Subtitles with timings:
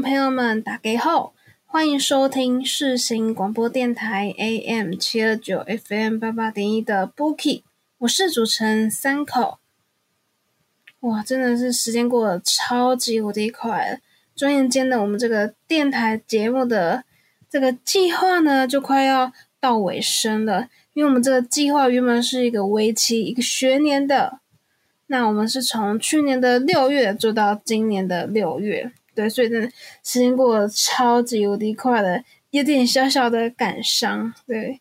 [0.00, 1.34] 朋友们，打给后，
[1.66, 7.62] 欢迎收听世新广播电台 AM 七二九 FM 八八点一的 Bookie，
[7.98, 9.58] 我是主持人三口。
[11.00, 13.98] 哇，真的是时间过得超级无敌快了，
[14.34, 17.04] 转眼间呢，我们这个电台节目的
[17.50, 20.68] 这个计划呢，就快要到尾声了。
[20.94, 24.38] 因为我们这个计划原本是一个为期一个学年的，
[25.08, 29.68] 那我们是从去年的六月做到今年的六月，对，所以真的
[30.02, 34.80] 时间过得超级无敌快的，有点小小的感伤，对。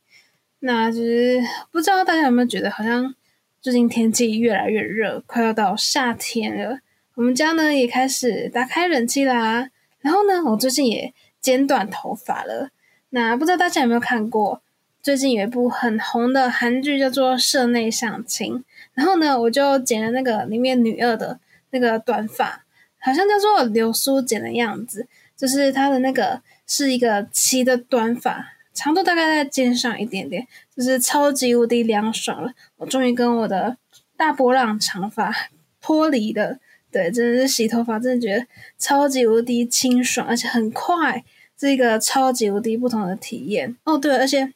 [0.59, 3.15] 那就是不知道大家有没有觉得，好像
[3.61, 6.79] 最近天气越来越热，快要到夏天了。
[7.15, 12.69] 我们家呢也开始打开冷气啦，然后呢，我最近也剪短头发了。
[13.09, 14.61] 那不知道大家有没有看过？
[15.01, 18.53] 最近有一部很红的韩剧叫做《社内相亲》，
[18.93, 21.39] 然后呢，我就剪了那个里面女二的
[21.71, 22.63] 那个短发，
[23.01, 32.53] 好像叫做流苏剪的样子，就是它的那个是一个齐的短发，长度大概在肩上一点点，就是超级无敌凉爽了。
[32.77, 33.75] 我终于跟我的
[34.15, 35.33] 大波浪长发
[35.81, 36.59] 脱离了，
[36.91, 41.23] 对，真的是洗头发，真的觉得超级无敌清爽，而且很快，
[41.59, 43.75] 是一个超级无敌不同的体验。
[43.83, 44.53] 哦，对，而且。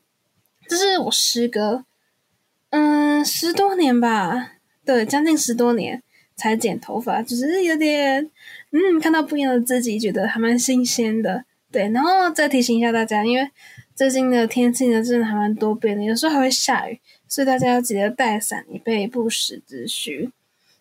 [0.67, 1.85] 这是我师哥，
[2.71, 4.53] 嗯，十多年吧，
[4.83, 6.01] 对，将近十多年
[6.35, 8.31] 才剪头发，只是有点，
[8.75, 11.89] 嗯，看到不一样的自己，觉得还蛮新鲜的，对。
[11.91, 13.49] 然后再提醒一下大家，因为
[13.95, 20.29] 最近的天气呢，真的还蛮多变的，有时候还会下雨，所以大家要记得带伞，以备不时之需。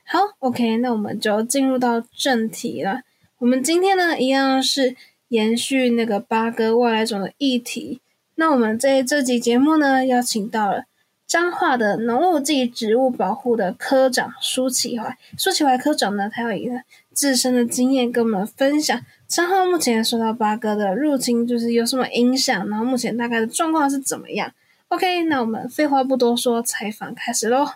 [0.05, 3.03] 好，OK，那我们就进入到正题了。
[3.39, 4.97] 我们今天呢，一样是
[5.29, 8.01] 延续那个八哥外来种的议题。
[8.35, 10.87] 那我们在这集节目呢，邀请到了
[11.27, 15.17] 彰化的农务暨植物保护的科长舒启怀。
[15.39, 16.83] 舒启怀科长呢，他有一个
[17.15, 19.01] 自身的经验跟我们分享。
[19.29, 22.69] 三号目前受到八哥的入侵，就是有什么影响？
[22.69, 24.53] 然后目前大概的状况是怎么样
[24.89, 27.67] ？OK，那我们废话不多说，采访开始喽。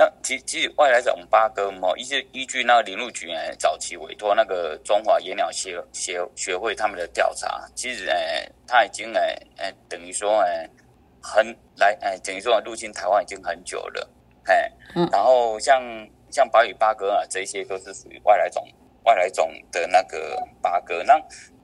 [0.00, 10.70] 那其其实外来种八哥嘛，依据依据那个林路局呢早期委托那个中华野鸟协协学会他们的调查，其实哎他已经哎哎等于说哎
[11.20, 11.44] 很
[11.78, 14.08] 来哎等于说入侵台湾已经很久了，
[14.44, 14.70] 哎，
[15.10, 15.82] 然后像
[16.30, 18.66] 像白尾八哥啊这些都是属于外来种
[19.04, 21.14] 外来种的那个八哥，那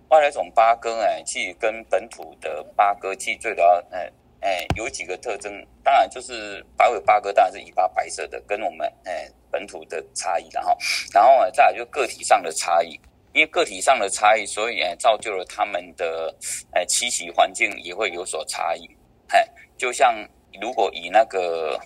[0.08, 4.12] 外来种八哥诶其实跟本土的八哥其实最主要诶。
[4.46, 5.50] 哎，有几个特征，
[5.82, 10.76] 当然就是白尾八哥，当然是尾巴白色的，跟我们哎本土的差异，然后，
[11.14, 12.90] 然后啊再来就个体上的差异，
[13.32, 16.36] 因为个体上的差异，所以哎造就了他们的
[16.72, 18.86] 哎栖息环境也会有所差异。
[19.28, 19.48] 哎，
[19.78, 20.14] 就像
[20.60, 21.80] 如果以那个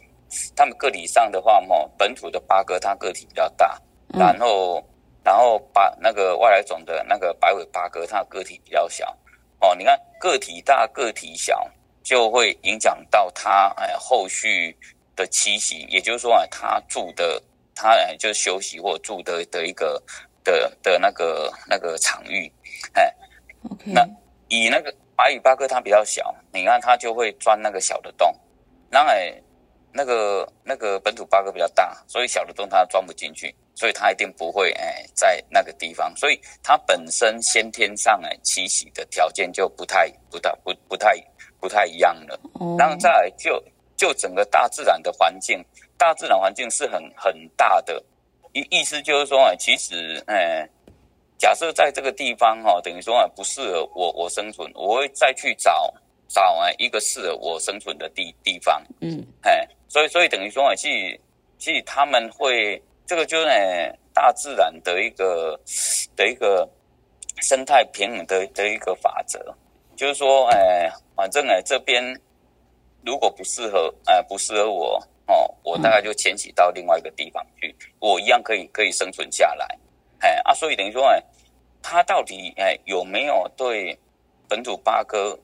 [0.54, 4.84] 他们个体上的话，嘛，本土的八哥它个体比较大，然后
[5.24, 9.16] 然后把那个外来种的那个白尾八哥，它个体比较小。
[9.60, 11.70] 哦，你看个体大个体小。
[12.04, 14.74] 就会影响到它哎后续
[15.14, 17.42] 的栖息，也就是说啊，它住的
[17.74, 20.02] 它哎就休息或住的的一个
[20.42, 22.50] 的的那个那个场域，
[22.94, 23.14] 哎。
[23.84, 24.08] 那
[24.48, 28.34] 以那个白尾八哥它比较小，你看它就会钻那个小的洞，
[28.88, 29.34] 然后哎
[29.92, 41.22] 那个那个本土八哥比较大，所以小的洞它装不进去，所以它一定不会哎在那个地方，所以它本身先天上哎栖息的条件就不太不太不不太。
[41.60, 42.38] 不太一样了，
[42.78, 43.60] 然后再来就
[43.96, 45.60] 就整个大自然的环境，
[45.96, 48.00] 大自然环境是很很大的，
[48.52, 50.68] 意意思就是说啊，其实，哎，
[51.36, 55.92] 假设在这个地方哈，等于说啊不适合我我生存，我会再去找
[56.28, 61.20] 找啊一个适合我生存的地地方，嗯，哎，所以所以等于说啊，其实
[61.58, 63.52] 其实他们会这个就是呢
[64.12, 65.58] 大自然的一个
[66.14, 66.68] 的一个
[67.40, 69.38] 生态平衡的的一个法则，
[69.96, 72.02] 就是说，哎，反正哎这边
[73.04, 79.66] 如果不适合，哎不适合我哦，我大概就迁徙到另外一个地方去，我一样可以可以生存下来，
[80.20, 81.22] 哎啊，所以等于说，哎，
[81.82, 83.96] 它到底哎有没有对
[84.48, 85.38] 本土八哥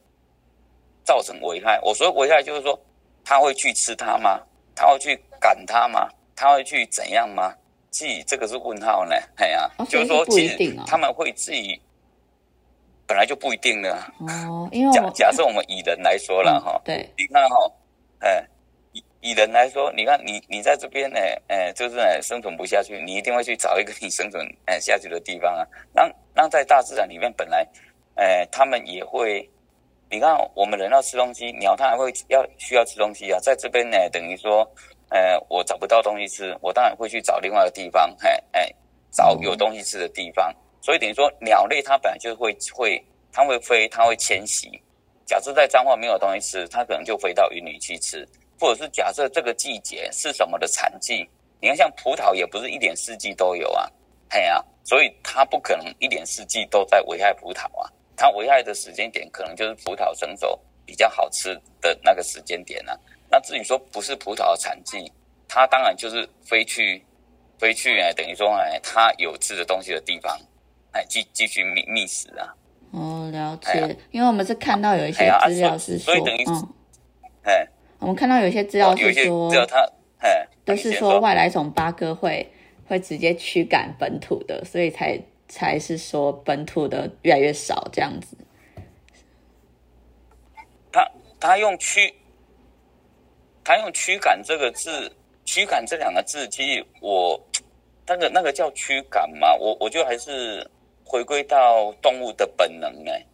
[1.05, 1.79] 造成危害？
[1.83, 2.79] 我说危害就是说，
[3.25, 4.41] 他会去吃它吗？
[4.75, 6.09] 他会去赶它吗？
[6.37, 7.55] 他会去怎样吗？
[7.91, 9.15] 自己这个是问号呢？
[9.37, 11.81] 哎呀，就是说，其实他们会自己
[13.07, 14.69] 本来就不一定的哦。
[14.73, 17.73] 因为假假设我们以人来说了哈，对，你看哈，
[18.19, 18.45] 哎，
[18.93, 25.65] 以以人来说，你看你你在这边呢，哎，就是生存不下去，你一定会去找一个你生存哎下去的地方啊。
[25.95, 27.65] 让让在大自然里面本来，
[28.17, 29.49] 哎，他们也会，
[30.15, 34.65] 你看我们人要吃东西，鸟它还会要需要吃东西啊，在这边呢，等于说。
[35.11, 38.75] 呃，我找不到东西吃，我当然会去找另外一个地方，嘿，哎，
[39.13, 40.53] 找有东西吃的地方。
[40.81, 43.01] 所以等于说，鸟类它本来就会会，
[43.31, 44.69] 它会飞，它会迁徙。
[45.25, 48.27] 假设在彰化没有东西吃，它可能就飞到云里去吃，
[48.59, 51.29] 或者是假设这个季节是什么的产季，
[51.61, 53.89] 你看像葡萄也不是一年四季都有啊，
[54.31, 62.93] 嘿啊，所以它不可能一年四季都在危害葡萄啊，它危害的时间点可能就是葡萄成熟比较好吃的那个时间点呢。
[63.31, 65.11] 那至于说不是葡萄的产季，
[65.49, 67.03] 它当然就是飞去，
[67.59, 70.39] 飞去哎，等于说哎，它有吃的东西的地方，
[70.93, 72.55] 哎，继继续觅觅食啊。
[72.93, 73.97] 哦，了解。
[74.13, 76.69] 因为我们是看到有一些资料是说，嗯，
[77.43, 77.67] 哎，
[77.99, 79.79] 我们看到有一些资料是说，只有它，
[80.19, 82.49] 哎，都是说外来种八哥会
[82.87, 85.21] 会直接驱赶本土的，所以才
[85.55, 88.37] 才是说本土的越来越少这样子。
[90.91, 91.09] 他
[91.39, 92.13] 他用驱。
[93.67, 95.11] 他用驱赶这个字，
[95.47, 97.41] 驱赶这两个字，其实我
[98.07, 100.71] 那个那个叫驱赶嘛，我我就还是
[101.03, 103.25] 回归到动物的本能哎，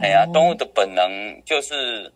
[0.00, 1.10] 哎呀，动物的本能
[1.46, 2.12] 就是，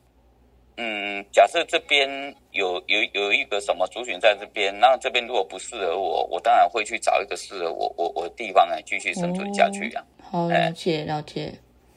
[0.79, 2.09] 嗯，假设这边
[2.53, 10.03] 有有有一个什么族群在这边，那这边如果不适合我，我当然会去找一个适合我我我的地方来继续生存下去呀。
[10.23, 11.53] 好，了解了解。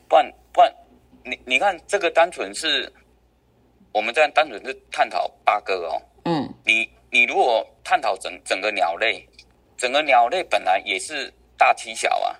[0.09, 0.73] 不然不然，
[1.23, 2.91] 你你看这个单纯是。
[3.93, 9.21] 我们在单纯是探讨八哥哦，嗯，你你如果探讨整整个鸟类，
[9.75, 12.31] 整个鸟类本来也是大欺小啊，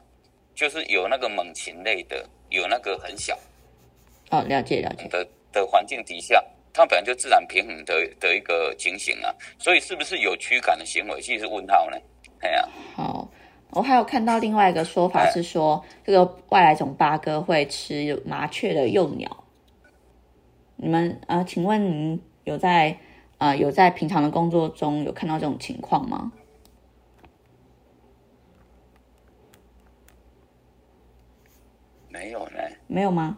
[0.56, 3.38] 就是有那个猛禽类的，有那个很小，
[4.30, 6.44] 哦，了解了解的的环境底下，
[6.74, 11.98] 它本来就自然平衡的的一个情形啊，所以是不是有驱赶的行为，其实是问号呢？
[12.42, 13.30] 哎呀，好，
[13.72, 19.44] 我还有看到另外一个说法是说，这个外来种八哥会吃麻雀的幼鸟。
[20.78, 22.98] 你们呃，请问您有在
[23.38, 26.32] 呃有在平常的工作中有看到这种情况吗？
[32.10, 32.60] 没有呢。
[32.88, 33.38] 没有吗？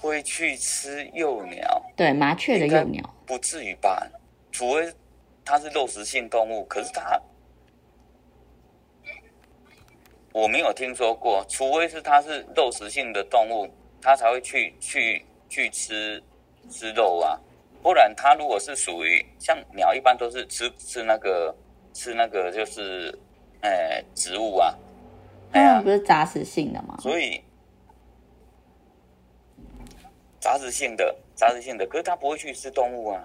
[0.00, 1.82] 会去吃幼鸟？
[1.96, 3.02] 对，麻雀的幼鸟。
[3.26, 4.06] 不至于吧？
[4.50, 4.92] 除非
[5.44, 7.20] 它是肉食性动物，可是它
[10.32, 11.44] 我没有听说过。
[11.48, 13.68] 除非是它是肉食性的动物，
[14.00, 16.22] 它才会去去去吃。
[16.70, 17.40] 吃肉啊，
[17.82, 21.52] 不然它如果是属于像鸟，一般都是吃吃那个
[21.92, 23.18] 吃那个就是，
[23.62, 24.72] 呃，植物啊。
[25.52, 26.96] 它不是杂食性的吗？
[27.00, 27.42] 所以
[30.40, 33.22] 杂食性的杂食性的，可是它不会去吃动物啊。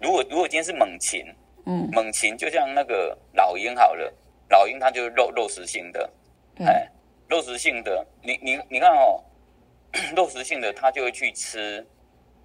[0.00, 1.24] 如果如果今天是猛禽，
[1.64, 4.12] 嗯，猛禽就像那个老鹰好了，
[4.48, 6.12] 老鹰它就是肉肉食性的，
[6.58, 6.86] 哎，
[7.28, 9.22] 肉食性的，你你你看哦，
[10.16, 11.86] 肉食性的它就会去吃。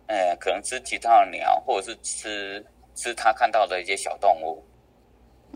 [0.09, 4.63] 哎，可能吃其他的鸟，或者是吃吃它看到的一些小动物。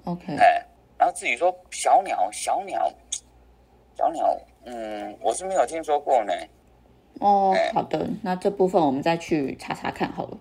[0.04, 0.36] OK。
[0.36, 0.62] 哎，
[0.98, 2.94] 然后至于说小鸟，小鸟，
[3.96, 6.34] 小鸟，嗯，我是没有听说过呢。
[7.22, 10.38] 哦，好的，那这部分我们再去查查看好了。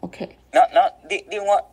[0.00, 0.28] OK。
[0.50, 1.64] 那那另另外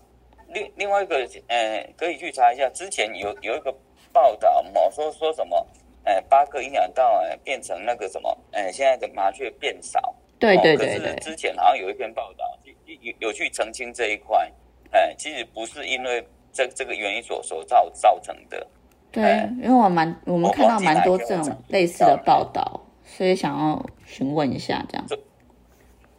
[0.49, 1.15] 另另外一个，
[1.47, 3.73] 呃，可以去查一下，之前有有一个
[4.11, 5.65] 报道嘛，说说什么，
[6.03, 10.13] 呃，八个营养到呃变成那个什么，呃，现在的麻雀变少。
[10.37, 12.45] 对对对对，之前好像有一篇报道，
[12.85, 14.51] 有有去澄清这一块，
[14.91, 18.67] 哎，其实不是因为这这个原因所所造造成的。
[19.09, 25.05] 对，因为我蛮我们看到蛮多这种类似的报道，所以想要询问一下这样。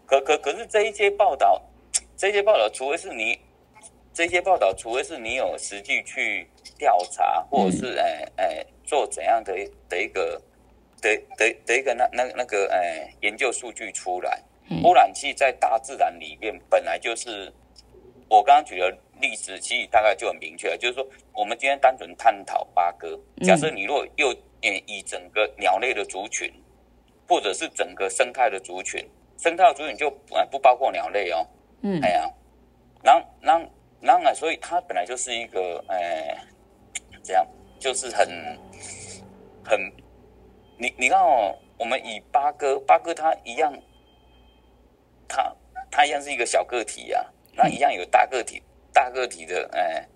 [0.06, 1.62] 可可可是这一些报道，
[2.16, 3.38] 这些报道，除非是你
[4.12, 6.48] 这些报道，除非是你有实际去
[6.78, 9.52] 调查，或者是哎哎做怎样的
[9.88, 10.40] 的一个。
[11.02, 14.42] 的的的一个那那那个呃研究数据出来，
[14.82, 17.52] 污染气在大自然里面本来就是，
[18.26, 26.50] 我刚刚举的例子，其实大概就很明确了，就是说我们今天单纯探讨八哥，假设你若又嗯以整个鸟类的族群，
[27.28, 29.04] 或者是整个生态的族群，
[29.38, 31.46] 生态的族群就呃不包括鸟类哦。
[31.82, 32.00] 嗯。
[32.02, 32.30] 哎呀，
[33.02, 36.36] 然后然后然后呢，所以它本来就是一个呃，
[37.22, 37.46] 这样
[37.78, 38.28] 就是很
[39.64, 39.92] 很，
[40.78, 43.72] 你你看哦，我们以八哥八哥它一样，
[45.26, 45.54] 它
[45.90, 48.62] 它一样是一个小个体呀、那一样有大个体
[48.92, 50.06] 大个体的呃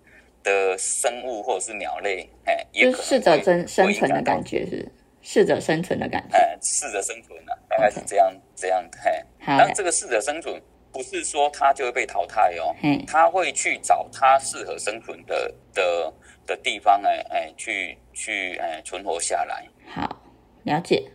[0.43, 4.91] 的生物或者是鸟类，哎，也就可能是适者会生生存的感觉是
[5.31, 6.35] 适者生存的感觉。
[6.35, 9.11] 哎，适者生存啊，大概是这样这样，嘿。
[9.39, 10.59] 好然后这个适者生存
[10.91, 16.13] 不是说它就会被淘汰哦，嘿，它会去找它适合生存的的
[16.47, 19.63] 的地方，哎哎，去去哎存活下来。
[19.93, 20.19] 好，
[20.63, 21.07] 了解。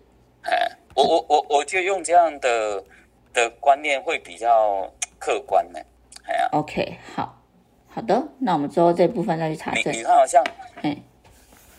[0.42, 2.84] 哎，我我我我就用这样的
[3.32, 5.80] 的观念会比较客观呢。
[6.28, 7.42] 哎呀，OK，好，
[7.88, 9.92] 好的，那我们之后这部分再去查你证。
[9.92, 10.40] 你看好像
[10.84, 10.96] 嗯，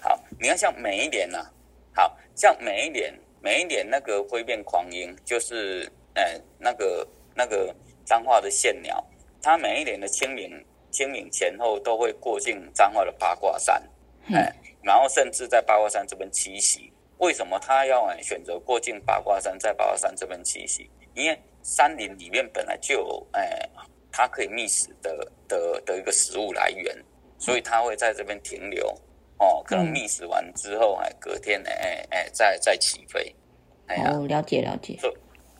[0.01, 1.39] 好，你看像每一年呐、
[1.93, 6.23] 好像每一年每一年那个灰变狂鹰，就是呃
[6.59, 7.73] 那个那个
[8.05, 9.03] 彰化的县鸟，
[9.41, 13.81] 它每一年的清明清明前后都会过境彰化的八卦山，
[14.27, 16.91] 嘿哎，然后甚至在八卦山这边栖息。
[17.17, 20.89] 为什么它要哎选择过境八卦山，在八卦山这边栖息？
[21.13, 23.69] 因为山林里面本来就有哎
[24.11, 26.93] 它可以觅食的的的一个食物来源，
[27.37, 28.93] 所以它会在这边停留。
[29.37, 33.35] 哦，可能嗯觅食完之后，哎，隔天哎哎哎再再起飞。
[33.87, 34.97] 哎呀，哦，了解了解。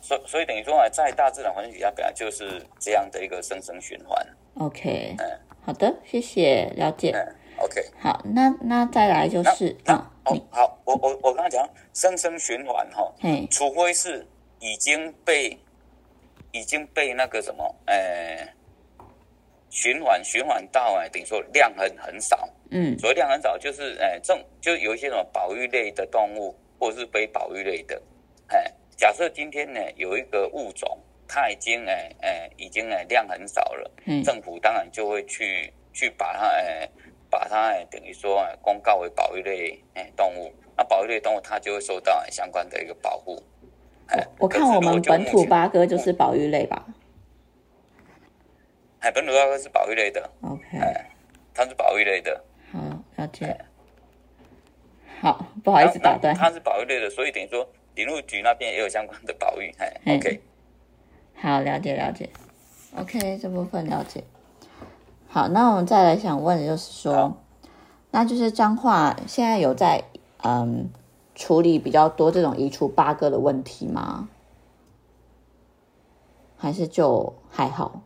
[0.00, 4.26] 所所以等于说啊，在大自然环境底下，本来就是这样的一个生生循环。
[4.54, 7.10] OK，嗯好的，谢谢，了解。
[7.10, 7.82] 嗯，OK。
[8.00, 14.24] 好，那那再来就是，那嗯，哦，好，我我我刚刚讲生生循环哈、嗯，除非是
[14.60, 15.58] 已经被
[16.52, 18.46] 已经被那个什么，呃，
[19.76, 22.48] 循环循环到哎，等于说量很很少。
[22.70, 22.98] 嗯。
[22.98, 28.00] 所谓量很少，就是哎，这种就有一些什么保育类的动物，或者是非保育类的，
[28.48, 36.88] 哎，假设今天呢有一个物种，它已经哎哎已经哎量很少了，嗯政府当然就会去去把它哎
[37.28, 43.36] 把它哎等于说哎公告为保育类哎动物，那保育类动物它就会受到哎相关的一个保护。
[44.08, 46.86] 哎，我看我们本土八哥就是保育类吧
[49.06, 50.66] 哎本土大哥是保育类的，？OK，
[51.54, 52.80] 它是保育类的，好，
[53.14, 53.56] 了解。
[55.20, 56.34] 好，不好意思打断。
[56.34, 59.72] 它是保育类的，所以等于说林务局那边也有相关的保育。
[59.78, 60.40] 哎嗯，OK。
[61.36, 62.28] 好，了解了解。
[62.96, 64.24] OK，这部分了解。
[65.28, 67.36] 好，那我们再来想问的就是说，
[68.10, 70.02] 那就是彰化现在有在
[70.42, 70.90] 嗯
[71.36, 74.28] 处理比较多这种移除八哥的问题吗？
[76.56, 78.02] 还是就还好？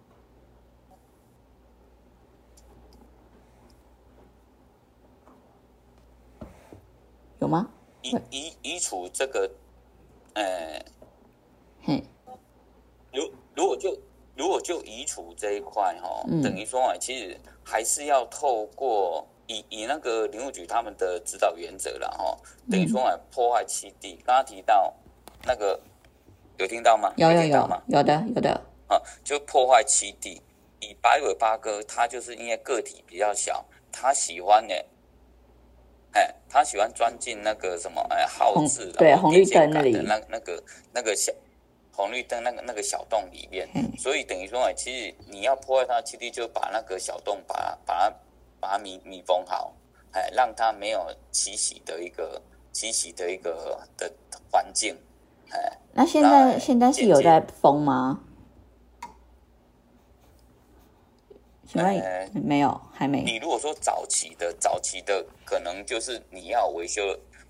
[7.41, 7.69] 有吗？
[8.03, 9.51] 移移移除这个，
[10.35, 10.85] 呃，
[11.83, 12.03] 嘿，
[13.13, 13.99] 如如果就
[14.37, 22.37] 如果就移除这一块哈、嗯等于说啊，其实还是要透过以以那个林务局他们的指导原则了哈、
[22.71, 24.95] 等于说啊，破坏栖地，刚刚提到
[25.45, 25.81] 那个
[26.59, 27.13] 有听到吗？
[27.17, 27.83] 有有有吗？
[27.89, 28.51] 有的有的，
[28.87, 30.41] 啊，就破坏栖地。
[30.83, 34.75] 以白尾八哥，它就是因为个体比较小，它喜欢呢，
[36.13, 40.63] 哎，他喜欢钻进那个什么，哎，耗红子对红绿灯那里杆的那那个
[40.93, 41.33] 那个小
[41.93, 43.91] 红绿灯那个那个小洞里面，嗯。
[43.99, 48.17] 所以等于说，哎，其实你要破坏它的栖地，就把那个小洞把它把它
[48.59, 49.73] 把它密密封好，
[50.13, 52.41] 哎，让它没有栖息的一个
[52.73, 54.13] 栖息的一个的
[54.51, 54.97] 环境，
[55.51, 58.21] 哎，那现那在现在是有在封吗？
[61.75, 63.23] 呃没有，还没。
[63.23, 67.03] 你如果说早期的，早期的可能就是你要维修，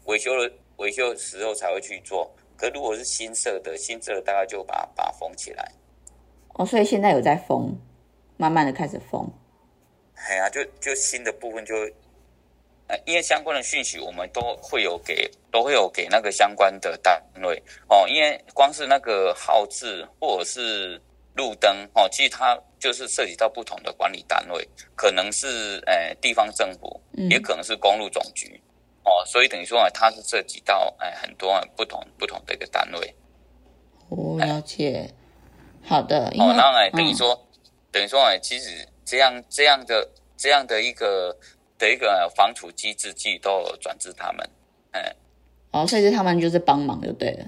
[0.04, 2.30] 维修了维修的时候才会去做。
[2.56, 5.72] 可如果是新设的，新设的大概就把它把它封起来。
[6.54, 7.74] 哦，所以现在有在封，
[8.36, 9.26] 慢慢的开始封。
[10.14, 11.74] 哎呀、就就新的部分就，
[12.88, 18.06] 呃，因为相关的讯息我们都会有给，都会有给那个相关的单位哦。
[18.06, 21.00] 因为光是那个号志或者是
[21.34, 27.28] 路灯哦，其实它就是涉及到不同的管理单位，可能是呃地方政府，嗯。
[27.30, 28.60] 也可能是公路总局。
[29.04, 33.14] 哦，所以等于说啊，它是涉及到哎、很多不同不同的一个单位
[34.08, 35.14] 哦，了解。
[35.82, 37.49] 好的，因哦为，那哎等于嗯说，
[37.90, 41.34] 等于说哎，其实这样这样的这样的一个
[41.78, 44.50] 的一个防处机制，其实都有转至他们，
[44.92, 45.16] 哎，
[45.70, 47.46] 哦，所以是他们就是帮忙就对了。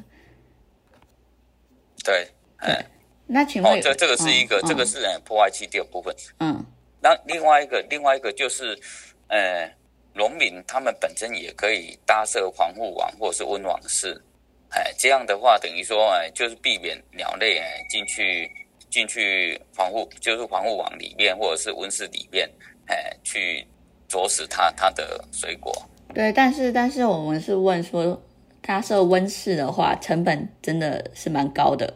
[2.03, 2.85] 对，哎，
[3.33, 6.15] 那请问，哦这这个是一个，嗯这个是哎破坏气地的部分。
[6.41, 6.65] 嗯
[7.01, 8.79] 那另外一个，另外一个就是，
[9.27, 9.69] 呃，
[10.15, 14.23] 农民他们本身也可以搭设防护网或者是温网室，
[14.69, 18.49] 哎，这样的话等于说哎，就是避免鸟类哎进去
[18.89, 22.49] 进去防护，就是防护网里面或者是温室里面，
[22.87, 23.67] 哎，去
[24.07, 25.73] 啄食它它的水果。
[26.15, 28.23] 对，但是但是我们是问说，
[28.61, 31.93] 搭设温室的话，成本真的是蛮高的，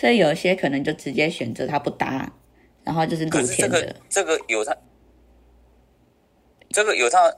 [0.00, 2.32] 所以有些可能就直接选择它不搭，
[2.82, 3.68] 然后就是露可是这。
[3.68, 4.74] 个这个有它，
[6.70, 7.30] 这个有它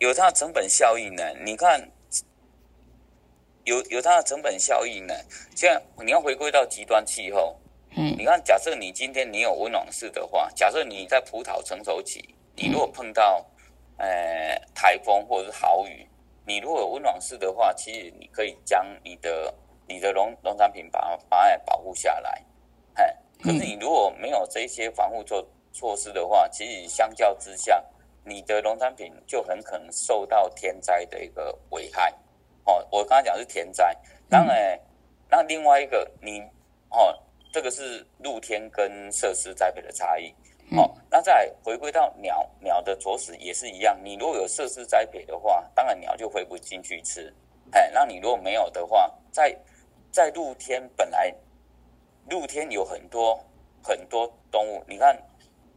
[0.00, 1.22] 有它的成本效应呢。
[1.44, 1.88] 你看，
[3.62, 5.14] 有有它的成本效应呢。
[5.54, 7.56] 现在你要回归到极端气候，
[7.96, 13.46] 嗯你看，假设你今天你有温暖室的话，假设你在葡萄成熟期，你如果碰到
[13.98, 16.04] 呃台风或者是豪雨，
[16.44, 19.54] 你如果有温暖室的话，其实你可以将你的
[19.90, 22.44] 你的农农产品把它把它保护下来，
[22.94, 27.82] 哎，可是你如果没有这些防护措措施的话，其实相较之下，
[28.24, 32.14] 你的农产品就很可能受到天灾的一个危害。
[32.64, 33.92] 哦，我刚才讲的是天灾，
[34.28, 34.78] 当然，
[35.28, 36.40] 那另外一个你
[36.90, 37.12] 哦，
[37.52, 40.32] 这个是露天跟设施栽培的差异。
[40.76, 47.34] 哦，那再回归到鸟鸟的啄食也是一样，你如果有设施栽培的话，当然鸟就回不进去吃。
[47.72, 49.56] 哎，那你如果没有的话，在
[50.10, 51.34] 在露天本来
[52.28, 53.38] 露天有很多
[53.82, 55.16] 很多动物，你看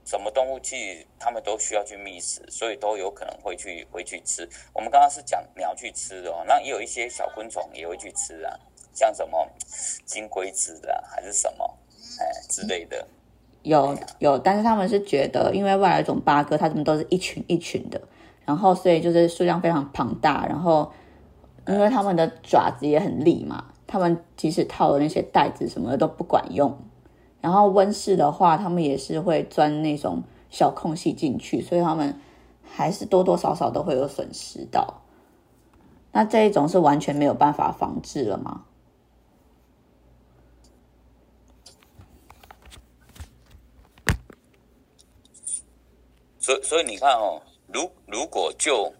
[0.05, 4.47] 什么动物去它们都需要去觅食，所以都有可能会去会去吃。
[4.73, 8.59] 我们刚刚是讲鸟去吃的哦，那也有一些小昆虫也会去吃啊，
[8.93, 9.47] 像什么
[10.05, 11.77] 金龟子啊，还是什么
[12.19, 13.07] 哎之类的。
[13.61, 18.01] 有有，但是他们是觉得，因为外来种八哥，它们都是一群一群的，
[18.45, 20.91] 然后所以就是数量非常庞大，然后
[21.67, 26.75] 因为它们的爪子也很利嘛，他们即使套了那些袋子什么的都不管用。
[27.41, 32.19] 然后温室的话，他们也是会钻那种小空隙进去，所以他们
[32.63, 35.03] 还是多多少少都会有损失到。
[36.11, 38.63] 那这一种是完全没有办法防治了吗？
[46.39, 48.91] 所所以你看哦，如如果就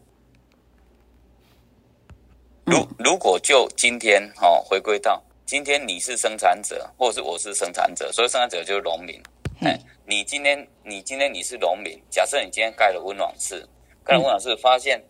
[2.66, 9.22] 如如果就今天哦，回归到今天你是生产者，或者是我是生产者，所以生产者就是农民。
[9.62, 13.68] 哎，你今天你今天你是农民，假设你今天盖了温暖室，
[14.04, 15.02] 盖了温暖室，发现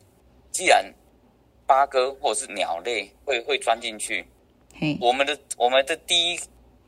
[0.52, 0.92] 既然
[1.68, 4.26] 八哥或者是鸟类会会钻进去，
[4.80, 6.40] 嘿，我们的我们的第一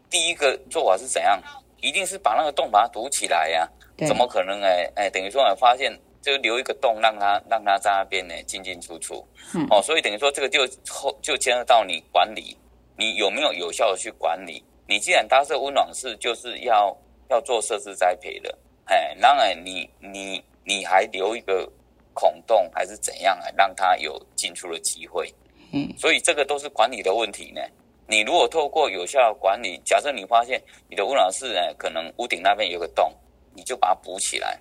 [0.09, 1.39] 第一个做法是怎样？
[1.81, 5.09] 一定是把那个洞把它堵起来呀、对怎么可能哎哎？
[5.11, 5.95] 等于说我发现
[6.25, 9.23] 就留一个洞，让它让它在那边呢进进出出。
[9.53, 12.57] 嗯哦，所以等于说这个就后就牵涉到你管理，
[12.97, 14.63] 你有没有有效的去管理？
[14.87, 16.97] 你既然搭设温暖室，就是要
[17.29, 21.71] 要做设施栽培的，哎，当然你你你还留一个
[22.13, 23.45] 孔洞，还是怎样啊？
[23.55, 25.31] 让它有进出的机会。
[25.73, 27.61] 嗯，所以这个都是管理的问题呢。
[28.07, 33.11] 你如果透过有效的管理，假设你发现你的温暖室呢，可能屋顶那边有个洞，
[33.53, 34.59] 你就把它补起来，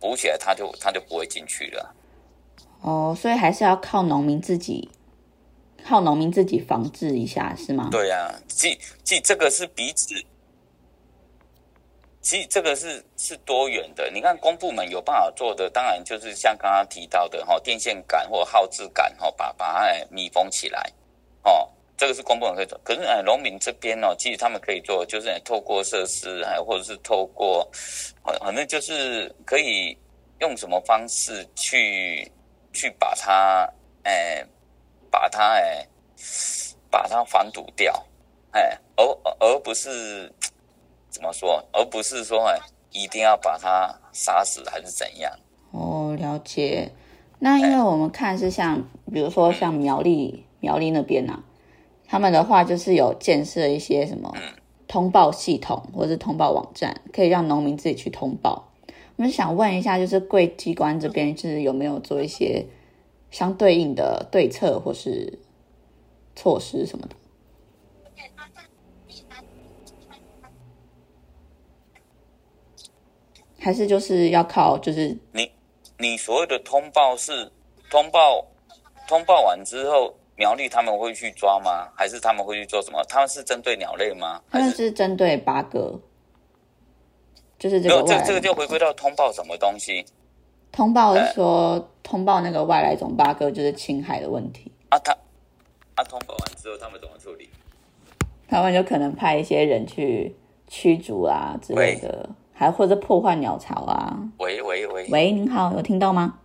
[0.00, 1.94] 补起来它就它就不会进去了。
[2.82, 4.88] 哦，所以还是要靠农民自己，
[5.84, 7.88] 靠农民自己防治一下，是吗？
[7.90, 10.14] 对呀、即即这个是彼此，
[12.20, 14.10] 其实这个是是多元的。
[14.12, 20.92] 你看公部门有办法做的，当然就是像刚刚提到的哈，电线杆或耗资杆哈，把把它哎密封起来，
[21.42, 22.78] 哦，这个是公部门可以做。
[22.84, 27.68] 可是哎，农民这边哦，其实他们可以做，就是哎透过设施，还或者是透过，
[28.22, 29.96] 反反正就是可以
[30.40, 32.30] 用什么方式去
[32.72, 33.68] 去把它
[34.02, 34.44] 哎
[35.10, 35.86] 把它哎
[36.90, 38.04] 把它防堵掉，
[38.52, 39.04] 哎，而
[39.40, 40.32] 而不是
[41.08, 42.58] 怎么说，而不是说哎
[42.90, 45.32] 一定要把它杀死还是怎样。
[45.72, 46.90] 哦，了解。
[47.38, 48.82] 那因为我们看是像，
[49.12, 51.42] 比如说像苗栗苗栗那边啊，
[52.08, 54.32] 他们的话就是有建设一些什么
[54.86, 58.72] 通报系统或者是通报网站，可以让农民自己去通报。
[59.16, 62.66] 我们想问一下，就是贵机关这边就是有没有做一些
[63.30, 65.38] 相对应的对策或是
[66.34, 67.16] 措施什么的？
[73.58, 75.50] 还是就是要靠就是你
[75.98, 77.50] 你所谓的通报是
[77.90, 78.46] 通报
[79.08, 81.88] 通报完之后，苗栗他们会去抓吗？
[81.94, 83.02] 还是他们会去做什么？
[83.08, 84.40] 他们是针对鸟类吗？
[84.50, 85.98] 他们是是针对八哥，
[87.58, 90.04] 就是这个外来这个就回归到通报什么东西
[90.70, 94.98] 通报是说通报那个外来种八哥就是侵害的问题，啊？
[94.98, 95.16] 他
[95.94, 97.48] 啊通报完之后，他们怎么处理？
[98.46, 100.36] 他们就可能派一些人去
[100.68, 104.18] 驱逐啊之类的，还或者破坏鸟巢啊。
[104.38, 106.38] 喂喂喂，喂，您好，有听到吗？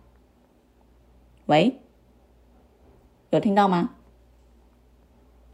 [1.46, 1.76] 喂，
[3.32, 3.94] 有听到吗？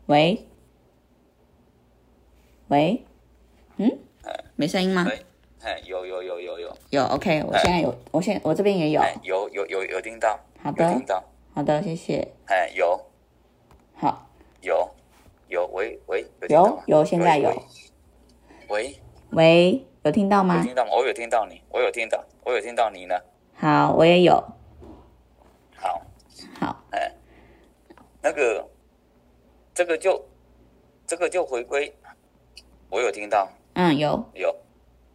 [0.07, 0.45] 喂，
[2.67, 3.05] 喂，
[3.77, 3.99] 嗯，
[4.57, 5.07] 没声音吗？
[5.85, 9.01] 有有有有有，有，OK，我现在有，我现我这边也有。
[9.01, 10.93] 哎，有有有有听到，好的。
[10.93, 11.23] 听到，
[11.55, 12.27] 好的，谢谢。
[12.47, 13.01] 哎，有。
[13.95, 14.27] 好，
[14.61, 14.91] 有。
[15.47, 17.63] 有，喂喂，有有有，现在有。
[18.67, 20.61] 喂，喂，有听到吗？
[20.65, 20.91] 听到吗？
[20.97, 23.15] 我有听到你，我有听到，我有听到你呢。
[23.55, 24.35] 好，我也有。
[25.77, 26.03] 好，
[26.59, 27.13] 好，哎，
[28.29, 28.63] 那个，
[29.73, 30.23] 这个就
[31.07, 31.91] 这个就回归，
[32.91, 34.55] 我有听到，嗯，有，有，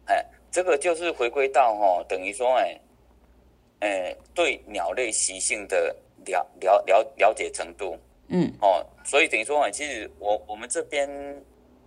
[0.06, 2.80] 哎，这个就是回归到哦、等于说哎，
[3.78, 5.94] 哎，对鸟类习性的
[6.26, 7.96] 了了了了解程度。
[8.26, 8.52] 嗯。
[8.60, 11.08] 哦，所以等于说哎，其实我我们这边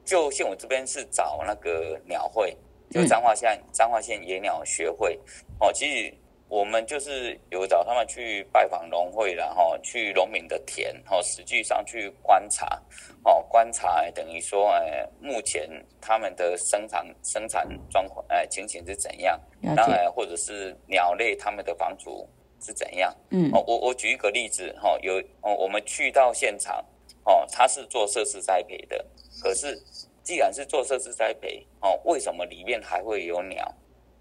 [0.05, 2.55] 就像我这边是找那个鸟会，
[2.89, 3.05] 就嗯。
[3.05, 5.19] 彰化县彰化县野鸟学会。
[5.59, 6.13] 哦，其实。
[6.49, 12.81] 我们就是有找他们去拜访农会然后去农民的田，哦，实际上去观察，
[13.23, 19.39] 哦，观察等于说，呃，目前他们的生产生产状况，呃，情形是怎样？
[19.61, 22.27] 然，或者是鸟类他们的房主
[22.61, 23.13] 是怎样？
[23.31, 26.83] 嗯哦，我我举一个例子，哈、哦，有哦，我们去到现场，
[27.25, 29.05] 哦，他是做设施栽培的，
[29.41, 29.77] 可是
[30.23, 33.73] 既然是做设施栽培，哦，为什么里面还会有鸟？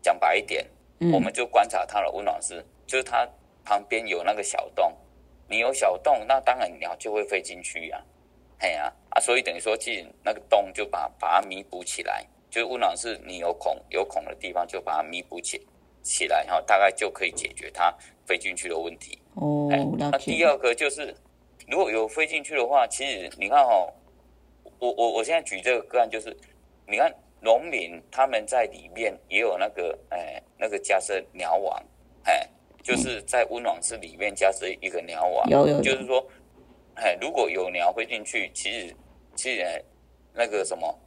[0.03, 0.65] 讲白一点，
[1.01, 3.29] 嗯我们就观察它的温暖室，就是它
[3.65, 4.93] 旁边有那个小洞，
[5.49, 8.03] 你有小洞，那当然鸟就会飞进去呀、
[8.59, 15.67] 嘿呀啊，所以等于说，进那个洞就把把它弥补起来，就是温暖室你有孔有孔的地方就把它弥补起
[16.03, 19.19] 起来，哈、大概就可以解决它飞进去的问题。
[19.35, 20.43] 哦那第。
[20.45, 21.15] 二个就是，
[21.69, 23.93] 如果有飞进去的话，其实你看哦，
[24.79, 26.35] 我我我现在举这个个案就是，
[26.87, 31.83] 你看农民他们在里面也有那个哎那个加设鸟网，
[32.25, 32.49] 哎，
[32.83, 36.27] 就是在温网室里面加设一个鸟网，有有有就是说，
[36.95, 38.97] 哎，如果有鸟飞进去，其实
[39.35, 39.83] 其实哎
[40.33, 40.99] 那个什么。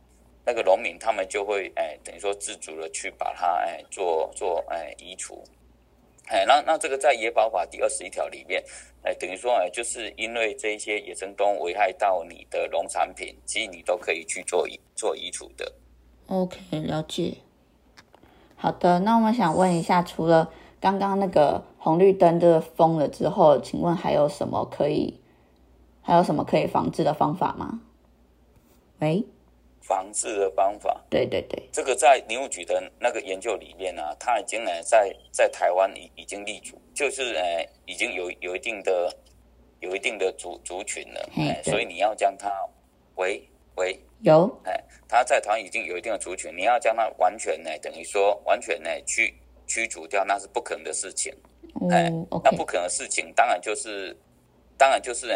[0.46, 5.44] 那个农民他们就会哎，等于说自主的去把它哎做做哎移除，
[6.28, 8.64] 哎，那那这个在野保法第二十一条里面，
[9.04, 15.72] 哎，等于说哎，就是因为这一些野生动物危害到你的农产品，其实你都可以去做移做移除的。
[16.30, 17.38] OK，了解。
[18.56, 25.20] 好的，那我们想问一下，除了刚刚那个红绿灯这个封了之后，请问还有什么可以，
[26.04, 27.82] 还有什么可以防治的方法吗？
[29.00, 29.26] 喂，
[29.82, 39.12] 防治的方法，对对对，这个在林务局的那个研究里面呢、啊，它已经呢在在台湾已已经立足，就是呃已经有有一定的
[39.80, 42.52] 有一定的族族群了，哎，所以你要将它
[43.16, 43.49] 为
[43.80, 49.34] 为有，哎，他在台湾已经有一定的族群，你要将它完全呢，等于说完全呢驱
[49.66, 51.34] 驱逐掉，那是不可能的事情。
[51.90, 52.12] 哎
[52.44, 54.16] 那不可能的事情，当然就是，
[54.78, 55.36] 当然就是呢，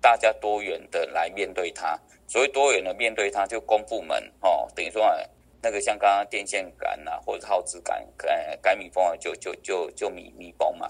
[0.00, 1.98] 大家多元的来面对它。
[2.28, 5.28] 所谓多元的面对它，就公部门哦，等于说呢，
[5.60, 10.88] 那个像刚刚电线杆啊，或者耗资杆，呃，改密封啊，就就就就米米崩嘛。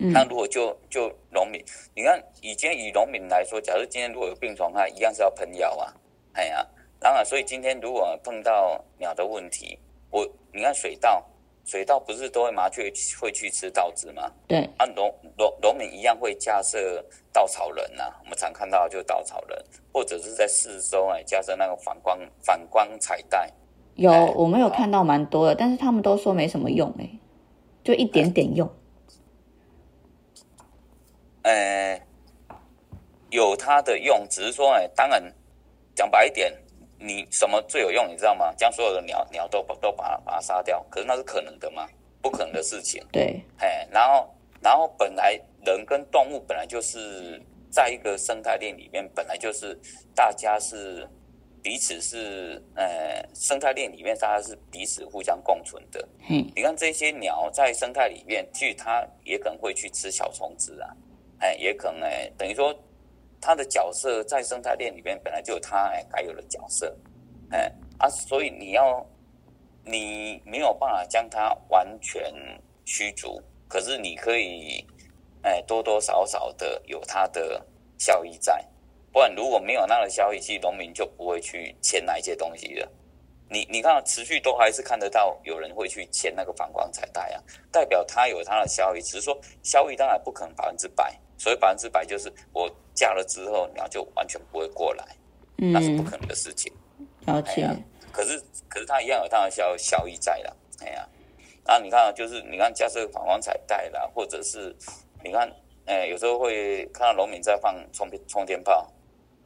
[0.00, 5.94] 嗯那如果就就农民，你看以前以农民来说，假如今天如果有病虫害，一样是要喷药啊，
[6.34, 6.66] 哎呀、
[7.00, 9.78] 当然，所以今天如果碰到鸟的问题，
[10.10, 11.24] 我你看水稻，
[11.64, 14.30] 水稻不是都会麻雀会去吃稻子吗？
[14.46, 23.50] 对，啊，农农农民一样会架设稻草人呐、我们常看到就是稻草人，或者是在四周哎架设那个反光反光彩带。
[23.94, 27.08] 有哎我们有看到蛮多的，但是他们都说没什么用哎，
[27.84, 28.68] 就一点点用。
[31.42, 32.00] 呃，
[33.30, 35.22] 有它的用，只是说哎，当然
[35.94, 36.52] 讲白一点，
[36.98, 38.52] 你什么最有用，你知道吗？
[38.56, 41.88] 将所有的鸟鸟都把都把它把它杀掉，可是那是可能的吗？
[42.20, 43.04] 不可能的事情。
[43.12, 49.78] 对，哎，然后然后本来人跟动物本来就是在一个生态链里面，本来就是
[50.14, 51.06] 大家是
[51.62, 56.08] 彼此是呃生态链里面大家是彼此互相共存的。
[56.30, 60.88] 嗯，你看这些鸟在生态里面，其实它也可能会去吃小虫子啊，
[61.40, 62.74] 哎，也可能哎，等于说
[63.40, 66.96] 他的角色在生态链里面本来就有他哎该有的角色，
[67.50, 69.04] 哎啊，所以你要
[69.84, 72.32] 你没有办法将它完全
[72.84, 74.84] 驱逐，可是你可以
[75.42, 77.64] 哎多多少少的有它的
[77.98, 78.66] 效益在，
[79.12, 82.90] 不然如果没有那个效益，其实农民就不会去签那一些东西了。
[83.50, 95.16] 你你看，持续都还是看得到有人会去签那个反光彩带啊，代表它有它的效益，只是说效益当然不可能百分之百，所以百分之百就是我嫁了之后鸟就完全不会过来，
[95.56, 96.72] 那是不嗯，可能的事情。
[97.26, 97.68] 了解
[98.12, 101.08] 可是可是它一样有它的效效益在啦，哎呀，
[101.64, 104.74] 那你看啊就是你看架设反光彩带啦，或者是
[105.24, 105.50] 你看
[105.86, 108.92] 哎，有时候会看到农民在放充充天炮，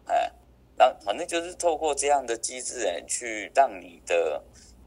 [0.06, 0.30] 哎，
[0.76, 4.42] 那反正就是透过这样的机制，哎，去让你的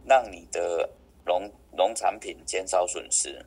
[0.05, 0.89] 让你的
[1.25, 3.45] 农农产品减少损失。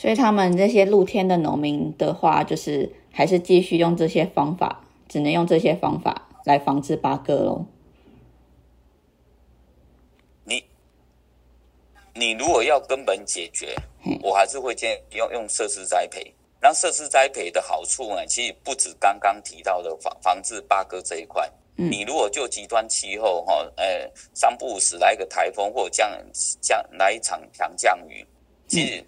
[0.00, 7.66] 所以他们这些露天的农民的话，就是还是继续用这些方法，只能用这些方法来防治八哥喽。
[10.44, 10.62] 你
[12.14, 13.74] 你如果要根本解决，
[14.22, 16.32] 我还是会建议用用设施栽培。
[16.62, 21.50] 那设施栽培的好处呢，其实不止刚刚提到的防防治八哥这一块。
[21.74, 26.08] 你如果就极端气候哈，呃，三不五时来一个台风或降
[26.60, 28.24] 降来一场强降雨，
[28.68, 29.04] 其实。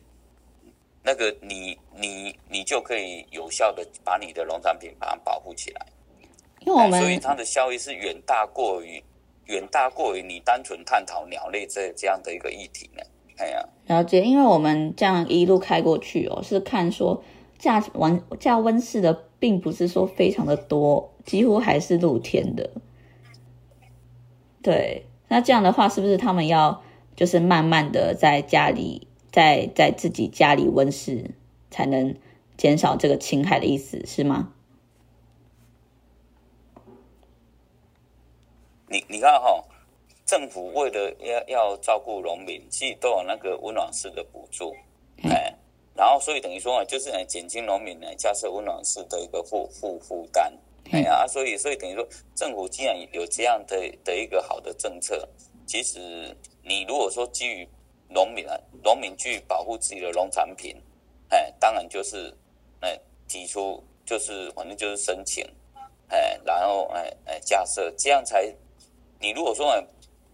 [1.02, 5.86] 那个你你你就可以有效的把你的农产品把它保护起来，
[6.60, 9.02] 因为我们所以它的效益是远大过于
[9.46, 13.02] 远大过于你单纯探讨鸟类这这样的一个议题呢。
[13.38, 17.24] 哎呀，了解，因为我们这样一路开过去哦，是看说
[17.58, 22.70] 架温架温室的并不是说非常的多，几乎还是露天的。
[24.62, 26.82] 对，那这样的话是不是他们要
[27.16, 29.08] 就是慢慢的在家里？
[29.32, 31.30] 在在自己家里温室，
[31.70, 32.16] 才能
[32.56, 34.52] 减少这个侵害的意思是吗？
[38.88, 39.64] 你你看哈，
[40.26, 44.74] 政府为了要要照顾农民，其实都有那个温暖式的补助，
[45.22, 45.54] 哎，
[45.94, 50.52] 然后所以等于说啊，就是呢减轻农民呢架设温暖式的一个负负负担，
[50.90, 55.28] 哎呀，所以所以等于说政府既然有这样的的一个好的政策，
[55.66, 57.68] 其实你如果说基于
[58.12, 60.76] 农民啊，农民去保护自己的农产品，
[61.28, 62.36] 哎，当然就是，
[62.80, 65.48] 哎，提出就是反正就是申请，
[66.08, 68.52] 哎，然后哎哎架设，这样才，
[69.20, 69.86] 你如果说哎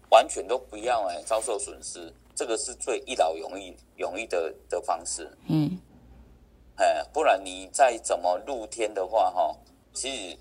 [0.09, 5.79] 完全都不要哎遭受损失，这个是最一劳永逸永逸的的方式，嗯，
[6.77, 9.55] 哎，不然你再怎么露天的话哈，
[9.93, 10.37] 其实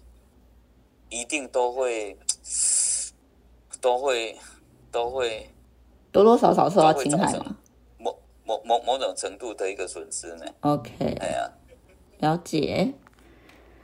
[1.10, 2.16] 一定都会
[3.80, 4.34] 都会
[4.90, 5.46] 都会。
[6.16, 7.56] 多多少少受到侵害嘛，
[7.98, 10.46] 某某某某种程度的一个损失呢。
[10.60, 11.52] OK，哎呀，
[12.20, 12.94] 了解。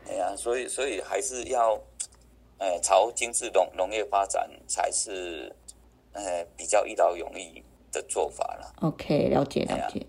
[0.09, 1.79] 哎呀，所以所以还是要，
[2.57, 5.55] 哎，朝精致农农业发展才是，
[6.15, 8.73] 哎，比较一劳永逸的做法了。
[8.81, 10.07] OK，了解了解。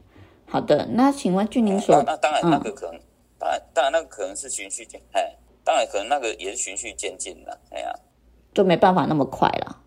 [0.48, 3.02] 好的，那请问据您所，那当然那个可能，
[3.38, 7.60] 当然当然那个可能是循序渐，哎，当然可能那个也是循序渐进的。
[7.72, 7.94] 哎呀，
[8.54, 9.83] 就没办法那么快了。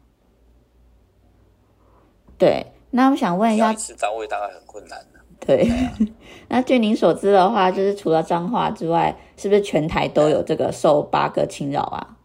[2.38, 5.20] 对，那我想问一下，一次到位大概很困难的。
[5.38, 5.68] 对，
[6.48, 12.16] 那据您所知的话，就是除了彰化之外，是不是全台都有这个受八哥侵扰啊？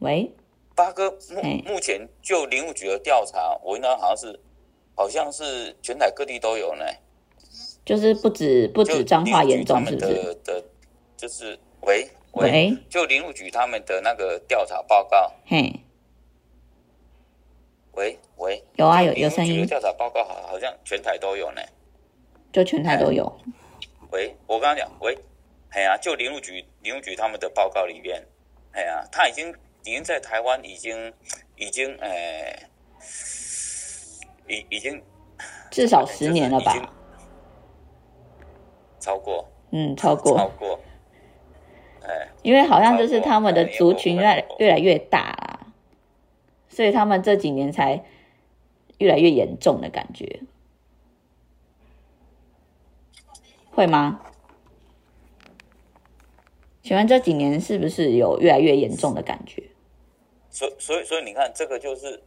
[0.00, 0.32] 喂，
[0.74, 4.40] 八哥目目前就林务局的调查，我应该好像是，
[4.94, 6.84] 好像是全台各地都有呢。
[7.84, 10.34] 就是不止不止彰化严重，是不是？
[10.44, 10.64] 的，
[11.16, 12.08] 就是喂。
[12.38, 15.32] 喂，就林务局他们的那个调查报告。
[15.46, 15.80] 嘿，
[17.92, 19.66] 喂喂，有啊有有声音。
[19.66, 21.62] 调查报告好好像全台都有呢，
[22.52, 23.40] 就全台都有。
[24.10, 25.18] 喂，我刚刚讲，喂，
[25.70, 28.24] 哎呀，就林务局林务局他们的报告里面，
[28.72, 29.50] 哎呀，他已经
[29.84, 31.12] 已经在台湾已经
[31.56, 32.66] 已经诶，
[34.46, 35.02] 已已经
[35.70, 36.94] 至少十年了吧？
[39.00, 40.78] 超过，嗯，超过，超过。
[42.42, 45.66] 因为好像就是他们的族群越越来越大啦，
[46.68, 48.04] 所以他们这几年才
[48.98, 50.40] 越来越严重的感觉，
[53.70, 54.20] 会吗？
[56.82, 59.62] 请问这几年是不是有越来越严重的感觉？
[60.50, 62.22] 所所以所以你看，这个就是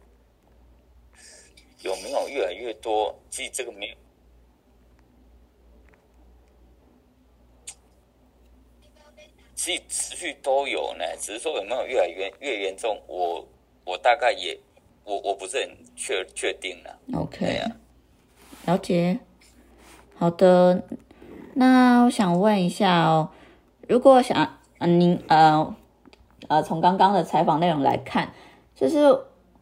[1.80, 3.18] 有没有越来越多？
[3.28, 3.96] 其实这个没
[9.62, 13.46] 其实持续都有呢，只是说有没有越来越越严重，我
[13.84, 14.58] 我大概也
[15.04, 16.98] 我我不是很确确定了。
[17.14, 17.70] OK，啊
[18.66, 19.20] 了解。
[20.16, 20.82] 好的，
[21.54, 23.30] 那我想问一下哦，
[23.86, 25.76] 如果想嗯您呃
[26.48, 28.34] 呃从刚刚的采访内容来看，
[28.74, 29.16] 就是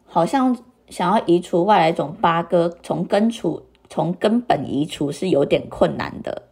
[0.07, 0.57] 好像
[0.89, 6.47] 想要移除外来种八哥，从根除从根本移除是有点困难的，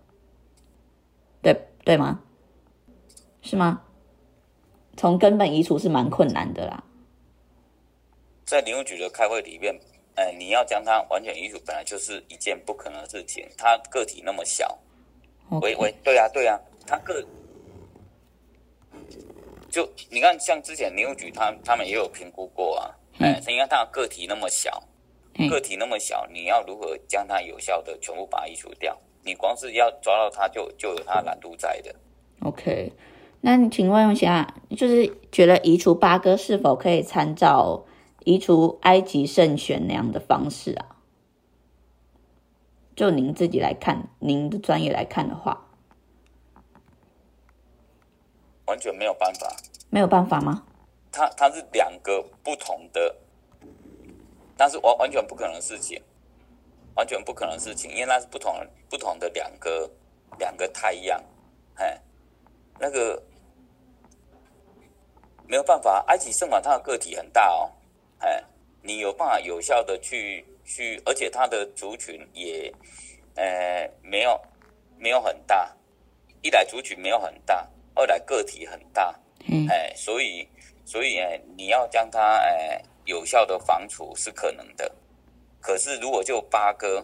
[1.41, 2.19] 对对吗？
[3.41, 3.81] 是吗？
[4.97, 6.83] 从根本移除是蛮困难的啦。
[8.45, 9.73] 在林务局的开会里面，
[10.15, 13.47] 哎，你要将它完全移除，本来就是一件不可能的事情。
[13.57, 14.77] 它个体那么小，
[15.61, 17.25] 喂喂，对啊对啊，它个
[19.69, 24.83] 就你看，像之前林务局他他们也有评估过啊，哎，你看它个体那么小，
[25.35, 28.99] 嗯个体那么小，你要如何将它有效的全部把它移除掉？
[29.23, 31.95] 你光是要抓到它就就有它的难度在的。
[32.41, 32.91] OK，
[33.41, 37.85] 那你请问一下，就是觉得移除八哥是否可以参照
[38.25, 40.97] 移除埃及圣选那样的方式啊？
[42.95, 45.67] 就您自己来看，您的专业来看的话，
[48.65, 49.55] 完全没有办法，
[49.89, 50.65] 没有办法吗？
[51.09, 53.15] 它它是两个不同的，
[54.57, 56.01] 但是完完全不可能的事情，
[56.95, 58.53] 完全不可能的事情，因为那是不同
[58.89, 59.89] 不同的两个
[60.37, 61.23] 两个太阳，
[61.75, 62.01] 哎，
[62.79, 63.23] 那个
[65.49, 67.71] 没有办法，埃及圣马它的个体很大哦，
[68.19, 68.43] 哎，
[68.83, 72.71] 你有办法有效的去去，而且它的族群也
[73.33, 74.39] 呃没有
[74.99, 75.75] 没有很大，
[76.43, 79.65] 一来族群没有很大，二来个体很大，嗯。
[79.67, 80.47] 哎，所以
[80.85, 84.95] 所以哎，你要将它哎有效的防除是可能的，
[85.59, 87.03] 可是如果就八哥，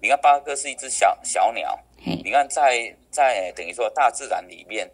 [0.00, 1.78] 你看八哥是一只小小鸟，
[2.24, 4.90] 你看在在等于说大自然里面，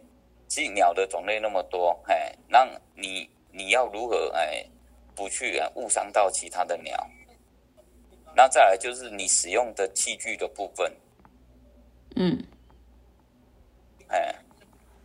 [0.49, 4.65] 其实鸟的种类那么多，哎，那你你要如何哎
[5.15, 7.09] 不去哎误伤到其他的鸟？
[8.35, 10.91] 那再来就是你使用的器具的部分，
[12.17, 12.43] 嗯。
[14.07, 14.33] 哎，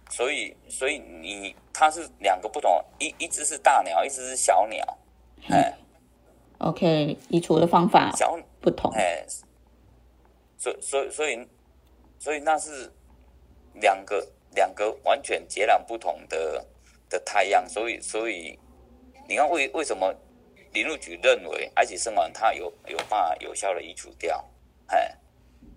[0.08, 4.98] 所以所以你它是两个不同，一一只是大鸟，一只是小鸟，
[5.50, 5.76] 哎
[6.56, 9.26] ，，OK，移除的方法小不同，哎，
[10.56, 11.48] 所所以所以
[12.18, 12.90] 所以那是
[13.74, 16.66] 两个两个完全截然不同的
[17.08, 18.58] 的太阳，所以所以
[19.28, 20.14] 你看为为什么
[20.72, 24.44] 林务局认为埃及生丸它有有办法有效的移除掉，
[24.86, 25.16] 哎，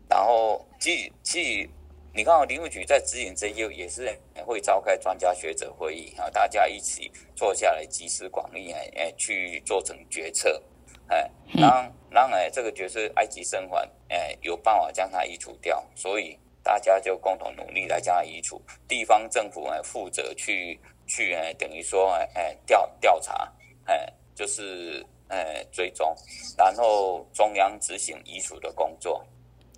[0.09, 1.69] 然后其实其实
[2.13, 10.61] 你看哦林务局在指引这些也是会召开专家学者会议啊，大家一起坐下来集思广益，哎哎去做成决策，
[11.07, 18.61] 哎，让让哎这个角色埃及生还哎有办法将它移除掉，所以大家就共同努力来将它移除。
[18.89, 23.49] 地方政府哎负责去去哎等于说哎哎调调查
[23.85, 26.13] 哎就是哎追踪，
[26.57, 29.25] 然后中央执行移除的工作。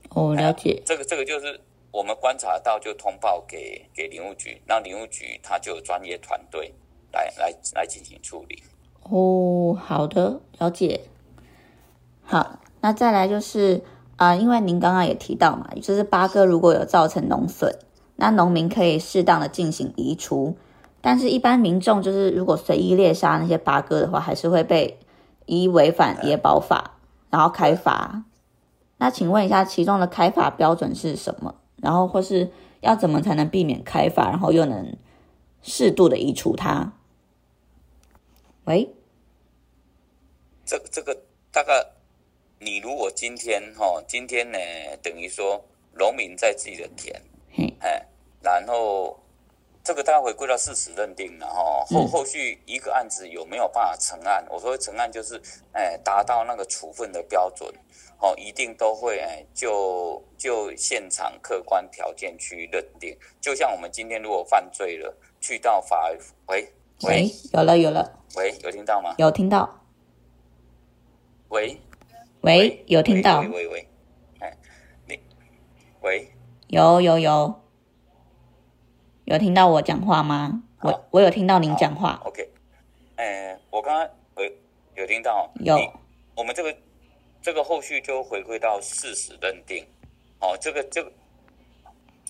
[0.10, 6.74] 哦，了解，这个这个就是我们观察到就通报给给林务局，那林务局他就有专业团队
[7.12, 8.64] 来来来进行处理。
[9.04, 11.02] 哦，好的，了解。
[12.24, 13.84] 好，那再来就是
[14.20, 17.74] 啊、因为您刚刚也提到嘛，就是八哥如果有造成农损，
[18.18, 20.58] 那农民可以适当的进行移除，
[21.00, 25.00] 但是一般民众就是如果随意猎杀那些八哥的话，还是会被
[25.46, 26.98] 依违反野保法，
[27.30, 28.26] 然后开罚。
[28.98, 31.56] 那请问一下，其中的开罚标准是什么？
[31.78, 32.52] 然后或是
[32.82, 34.98] 要怎么才能避免开罚，然后又能
[35.62, 36.92] 适度的移除它？
[38.66, 38.94] 喂，
[40.66, 41.22] 这这个
[41.54, 41.88] 大概，
[42.62, 44.58] 你如果今天哈、今天呢，
[45.02, 47.22] 等于说农民在自己的田，
[47.56, 48.06] 嘿，哎，
[48.42, 49.18] 然后
[49.82, 54.46] 这个大家回归到事实认定了哈、后嗯后续一个案子有没有办法成案？
[54.50, 55.42] 我说成案就是，
[55.72, 57.74] 哎，达到那个处分的标准，
[58.20, 63.18] 哦，一定都会哎，就就现场客观条件去认定。
[63.40, 66.10] 就像我们今天如果犯罪了，去到法，
[66.48, 66.68] 喂
[67.04, 69.16] 喂喂，有了有了，喂，有听到吗？
[69.18, 69.80] 有听到，
[71.48, 71.80] 喂。
[72.42, 73.42] 喂，有听到？
[73.42, 73.88] 喂，喂喂，
[74.40, 74.58] 哎，
[75.08, 75.20] 你，
[76.02, 76.32] 喂，
[76.68, 77.62] 有有有，
[79.26, 80.64] 有听到我讲话吗？
[80.82, 82.50] 我我有听到您讲话，OK，
[83.18, 84.52] 哎，我刚刚有
[84.96, 85.78] 有听到，有。
[86.34, 86.74] 我们这个
[87.42, 89.86] 这个后续就回归到事实认定，
[90.40, 91.12] 哦，这个这个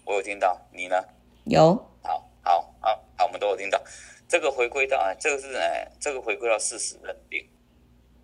[0.06, 0.96] 我有听到，你呢？
[1.44, 3.80] 有，好，好，好，好，我们都有听到。
[4.28, 7.48] 这个回归到，哎，这个是哎，这个回归到事实认定，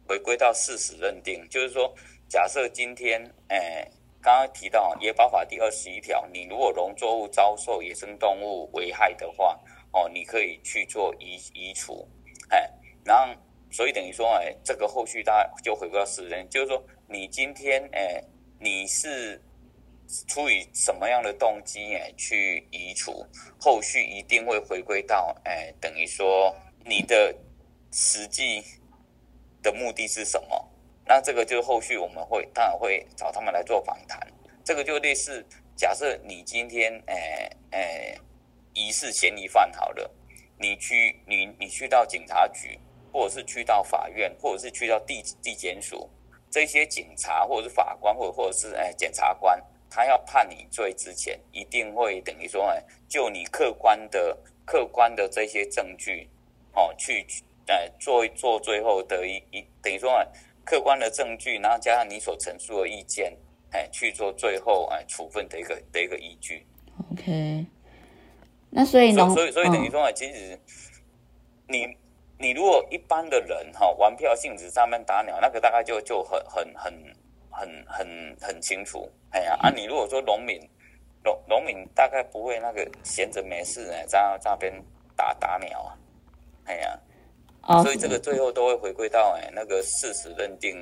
[0.08, 1.94] 回归到事实认定，就是说，
[2.28, 3.88] 假设今天，哎，
[4.22, 9.60] 刚刚提到《野保法》第二十一条，你如果农作物遭受野生动物危害的话，
[9.92, 12.08] 哦，你可以去做移移除，
[12.50, 12.70] 哎，
[13.04, 13.34] 然后，
[13.72, 18.24] 所以等于说，哎，这个后续大家就回归到事实，就是说，你今天，哎，
[18.60, 19.42] 你是
[20.28, 23.26] 出于什么样的动机哎去移除，
[23.60, 26.56] 后续一定会回归到哎，等于说
[26.86, 27.36] 你的
[27.92, 28.64] 实际
[29.66, 30.70] 的目的是什么？
[31.08, 34.20] 那这个就是后续我们会当然会找他们来做访谈。
[34.64, 35.44] 这个就类似，
[35.76, 38.20] 假设你今天诶诶
[38.74, 40.10] 疑似嫌疑犯好了，
[40.60, 42.80] 你去你你去到警察局，
[43.12, 46.10] 或者是去到法院，或者是去到地地检署，
[46.50, 54.36] 这些警察或者是法官或者或者是诶检察官，他要判你罪之前，一定会等于说，哎，就你客观的
[54.66, 56.28] 客观的这些证据，
[56.74, 57.26] 哦，去
[57.68, 60.26] 呃做做最后的一一等于说，啊，
[60.64, 63.36] 客观的证据，然后加上你所陈述的意见，
[63.72, 66.66] 哎，去做最后哎处分的一个的一个依据。
[67.12, 67.66] OK，
[68.70, 70.60] 那所以呢所以所以等于嗯说啊，其实
[71.68, 71.98] 你
[72.38, 76.94] 你如果一般的人哈、玩票性质上面打鸟，那个大概就就很很很
[77.50, 79.10] 很很很清楚。
[79.32, 80.60] 哎呀，啊，你如果说农民
[81.24, 84.74] 农农民大概不会那个闲着没事哎，在在那边
[85.16, 85.98] 打打鸟啊。
[86.66, 87.00] 哎呀，
[87.66, 90.76] 哦所以这个最后都会回归到哎那个事实认定，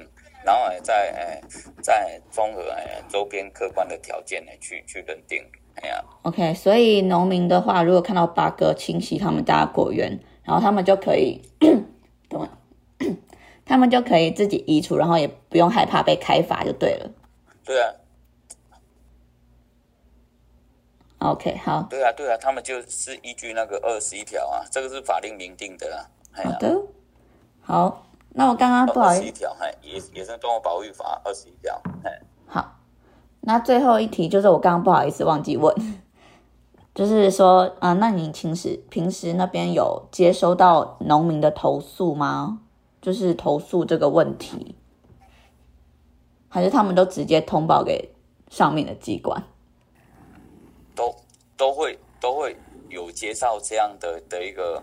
[0.45, 1.41] 然后哎再哎
[1.81, 5.41] 再综合哎周边客观的条件呢去去认定。
[5.81, 11.41] 哎呀，OK，所以农民的话，如果看到八哥侵袭他们家的果园，然后他们就可以，
[12.29, 12.49] 懂吗？
[13.65, 17.09] 他们就可以自己移除，然后也不用害怕被开罚，就对了。
[17.65, 17.93] 对啊
[21.19, 26.05] ，OK，好对啊，对啊，他们就是依据那个二十一条啊，这个是法令明定的啊。
[26.33, 26.81] 好的，
[27.61, 32.79] 好，那我刚刚不好意思，一条，哎，野野生动物保育法二十一条，哎，好，
[33.41, 35.75] 那最后一题就是我刚刚不好意思忘记问，
[36.95, 42.61] 就是说啊、那你平时平时那边有接收到农民的投诉吗？
[43.01, 44.75] 就是投诉这个问题，
[46.47, 48.13] 还是他们都直接通报给
[48.49, 49.43] 上面的机关？
[50.95, 51.13] 都
[51.57, 52.55] 都会都会
[52.87, 54.81] 有接到这样的的一个，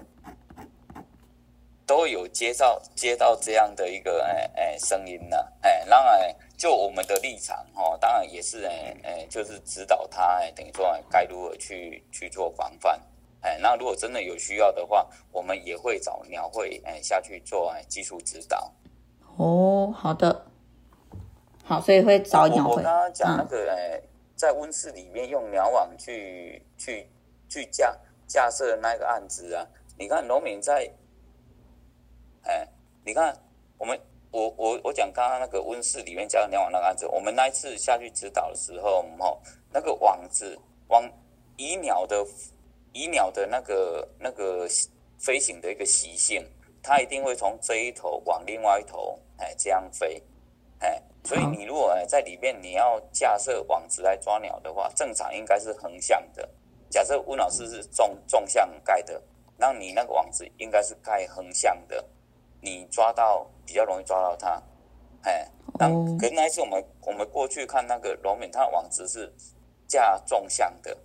[1.91, 13.01] 都会有接到接到这样的一个哎哎声音呢、哎，当然就我们的立场哦，当然也是哎哎，就是指导他哎，等于说哎该如何去去做防范。
[13.41, 18.73] 哎，那如果真的有需要的话，我们也会找鸟会哎下去做哎技术指导。
[19.37, 20.47] 哦，好的，
[21.65, 24.01] 好，所以会找鸟会，我刚刚讲那嗯个，哎，
[24.37, 27.11] 在温室里面用鸟网去去
[27.49, 29.67] 去架架设那个案子啊，
[29.99, 30.89] 你看农民在，
[32.51, 32.67] 哎，
[33.05, 33.33] 你看
[33.79, 33.97] 我们
[34.33, 39.39] 我我我讲刚刚那个温室里面架鸟网那个案子，我们那一次下去指导的时候，哦，
[39.73, 41.09] 那个网子网
[41.57, 42.27] 以鸟的
[42.93, 44.67] 以鸟的那个那个
[45.17, 46.45] 飞行的一个习性，
[46.83, 50.21] 它一定会从这一头往另外一头，哎，这样飞。
[50.81, 56.49] 哎，所以你如果哎在里面你要架设网子来抓鸟的话，正常应该是横向的。
[56.89, 59.23] 假设温老师是纵纵向盖的，
[59.57, 62.05] 那你那个网子应该是盖横向的，
[62.61, 64.63] 你抓到比较容易抓到它。
[65.23, 65.47] 哎，
[65.79, 69.33] 那哦可是那一次我们我们过去看那个龙敏，它的网子是
[69.87, 70.97] 架纵向的，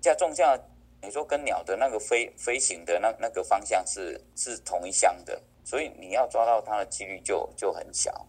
[0.00, 0.56] 架纵向，
[1.02, 8.26] 你说跟鸟的那个飞飞行的那那个方向是是同一向的，所以你要抓到它的几率就就很小。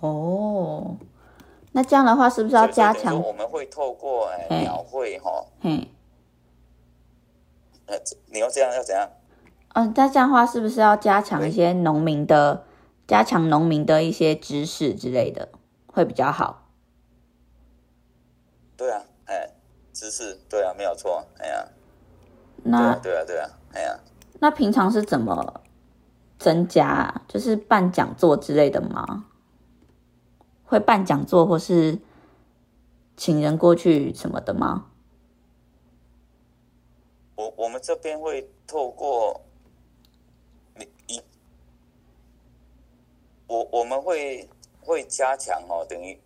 [0.00, 0.96] 哦，
[1.72, 3.20] 那这样的话是不是要加强？
[3.20, 5.86] 我们会透过呃嘿鸟会哈，嗯，
[7.86, 7.98] 呃，
[8.32, 9.10] 你要这样要怎样？
[9.74, 12.64] 嗯，那这样的话是不是要加强一些农民的，
[13.06, 15.50] 加强农民的一些知识之类的，
[15.86, 16.68] 会比较好？
[18.76, 19.50] 对啊，哎，
[19.92, 21.68] 知识，对啊，没有错，哎呀，
[22.62, 23.98] 对那啊，对啊，对啊，哎呀，
[24.40, 25.62] 那平常是怎么
[26.38, 27.22] 增加啊？
[27.28, 29.26] 就是办讲座之类的吗？
[30.64, 31.98] 会办讲座或是
[33.16, 34.86] 请人过去什么的吗？
[37.36, 39.42] 我我们这边会透过
[40.76, 41.20] 你一，
[43.54, 44.48] 我我们会
[44.80, 46.20] 会加强哦，等于，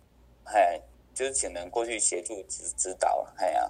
[0.45, 0.81] 哎，
[1.13, 3.69] 就是请人过去协助指指导，哎呀，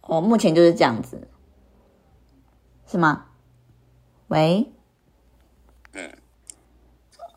[0.00, 1.28] 哦，目前就是这样子，
[2.86, 3.26] 是吗？
[4.28, 4.72] 喂，
[5.92, 6.16] 嗯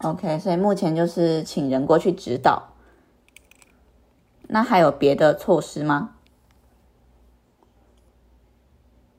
[0.04, 2.74] ，OK，所以目前就是请人过去指导。
[4.52, 6.16] 那还有别的措施吗？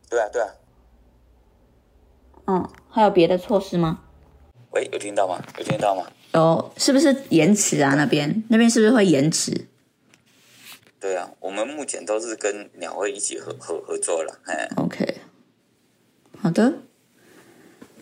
[0.08, 0.54] 对啊，对啊，
[2.46, 4.02] 嗯，还有别的措施吗？
[4.70, 5.42] 喂，有听到吗？
[5.58, 6.06] 有听到吗？
[6.32, 7.94] 有，是不是延迟啊？
[7.96, 9.66] 那边那边是不是会延迟？
[11.00, 15.16] 对啊，我们目前都是跟鸟会一起合合合作了，哎，OK，
[16.38, 16.74] 好的，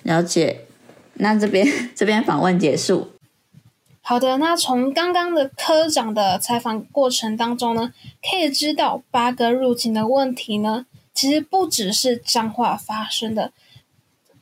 [0.03, 0.67] 了解。
[1.15, 1.67] 那这边
[1.97, 3.13] 这边访问结束。
[4.01, 7.93] 好的，那从刚刚的科长的采访过程当中呢，
[8.23, 13.53] 可以知道八哥入侵的问题呢，其实不只是彰化发生的，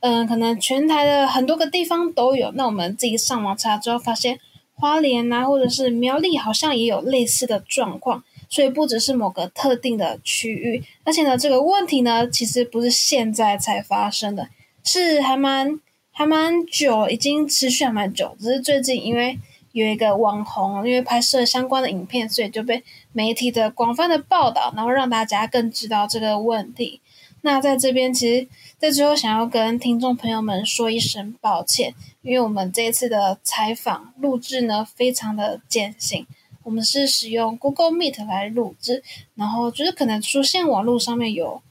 [0.01, 2.51] 嗯、可能全台的很多个地方都有。
[2.53, 4.39] 那我们自己上网查之后，发现
[4.75, 8.23] 花莲啊，或者是苗栗，好像也有类似的状况。
[8.49, 14.49] 所以不只是某个特定的区域，而且呢，这个问题呢，其实不是现在才发生的，
[14.85, 15.81] 是还蛮
[16.13, 19.37] 还蛮久，已经持续还蛮久，只是最近因为
[19.73, 27.01] 有一个网红，因为拍摄相关的影片，所以就被媒体的广泛的报道，然后让大家更知道这个问题。
[27.47, 36.27] 那在这边，其实在最后想要跟听众朋友们说一声抱歉，因为我们这一次的采访录制呢，非常的艰辛。
[36.65, 39.05] 我们是使用 Google Meet 来录制，
[39.37, 41.63] 然后就是可能出现网络上面有，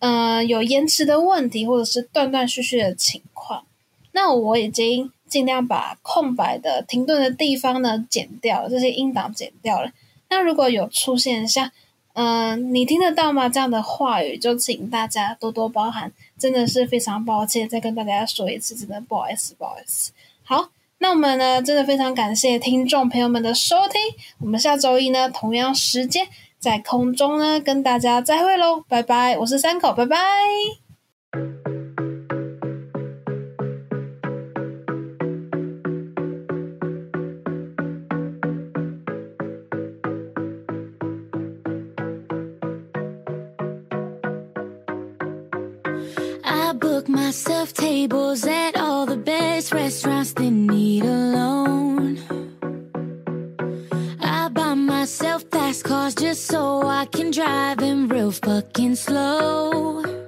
[0.00, 3.64] 呃，有延迟的问题，或者是断断续续的情况。
[4.12, 9.90] 那我已经尽量把空白的、停顿的地方呢剪掉，这些音档剪掉了。
[10.28, 11.72] 那如果有出现像，
[12.14, 13.48] 嗯，你听得到吗？
[13.48, 20.12] 这样的话语，就请大家多多包涵，真的是非常抱歉，再跟大家说一次，真的不好意思，不好意思。
[20.42, 20.70] 好。
[20.98, 24.00] 那我们呢，真的非常感谢听众朋友们的收听。
[24.38, 29.36] 我们下周一呢，同样时间在空中呢，跟大家再会喽，拜拜！
[29.36, 30.16] 我是三口，拜拜。
[47.34, 52.16] Myself tables at all the best restaurants that need a loan.
[54.20, 60.23] I buy myself fast cars just so I can drive them real fucking slow.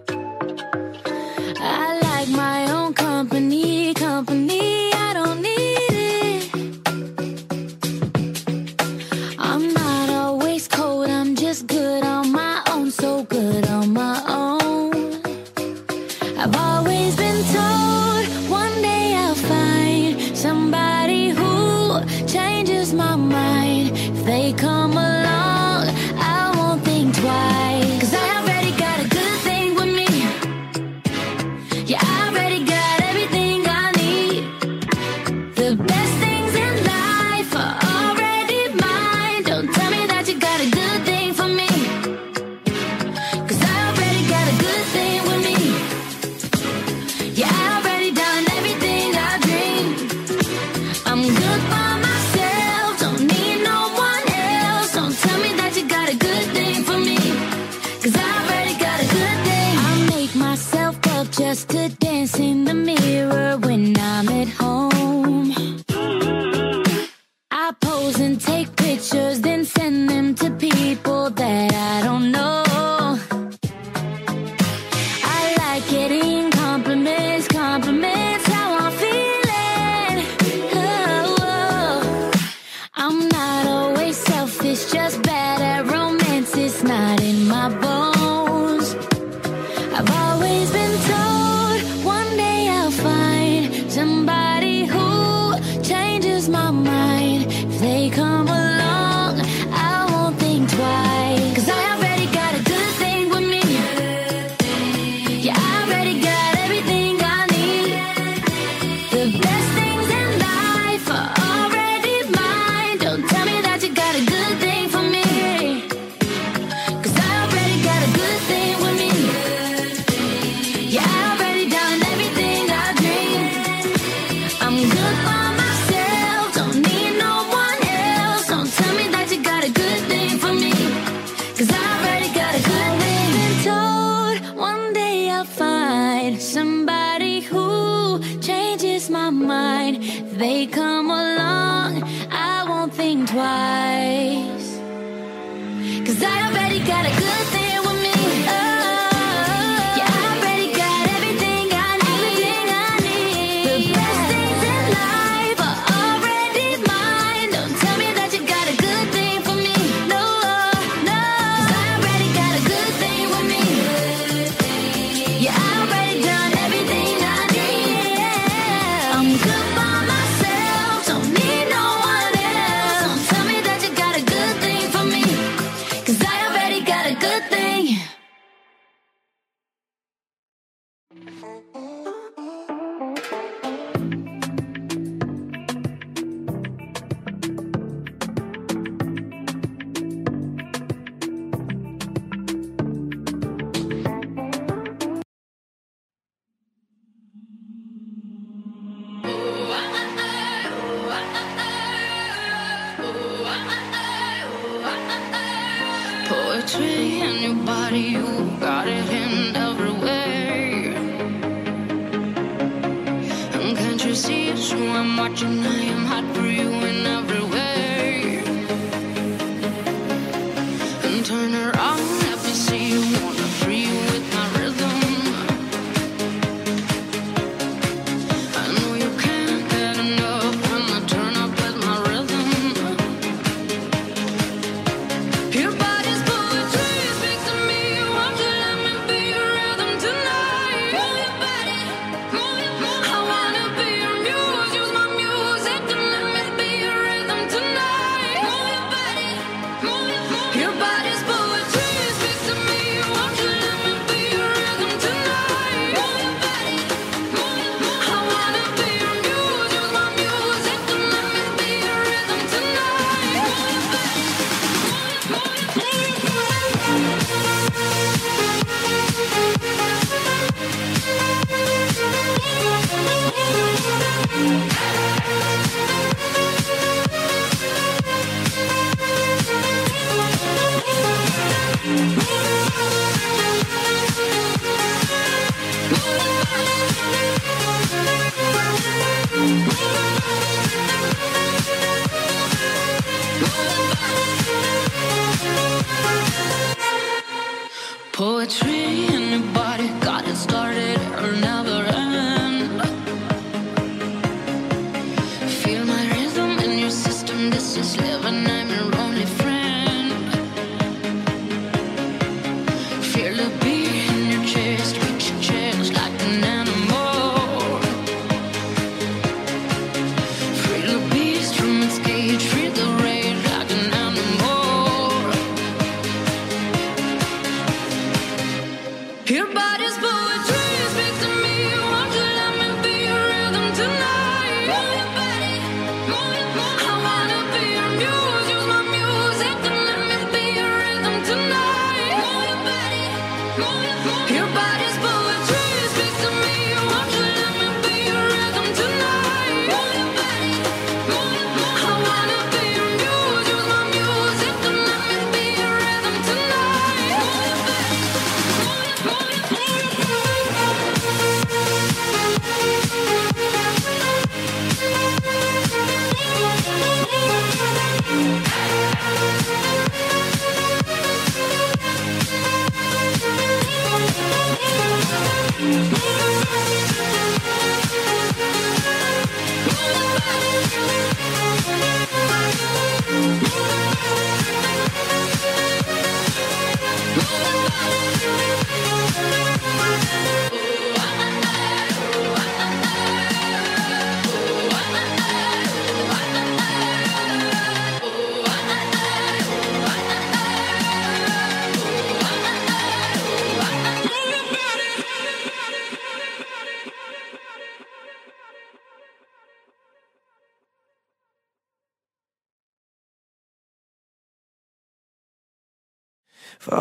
[214.17, 215.65] see it, so I'm watching.
[215.67, 217.46] I am hot for you and every.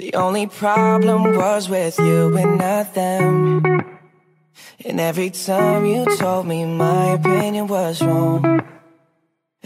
[0.00, 3.62] the only problem was with you and not them.
[4.82, 8.62] And every time you told me my opinion was wrong,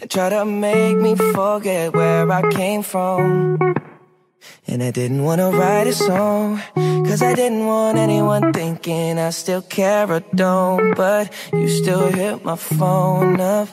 [0.00, 3.76] and tried to make me forget where I came from.
[4.66, 9.62] And I didn't wanna write a song, cause I didn't want anyone thinking I still
[9.62, 10.96] care or don't.
[10.96, 13.68] But you still hit my phone up.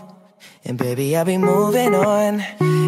[0.64, 2.44] And baby, I'll be moving on.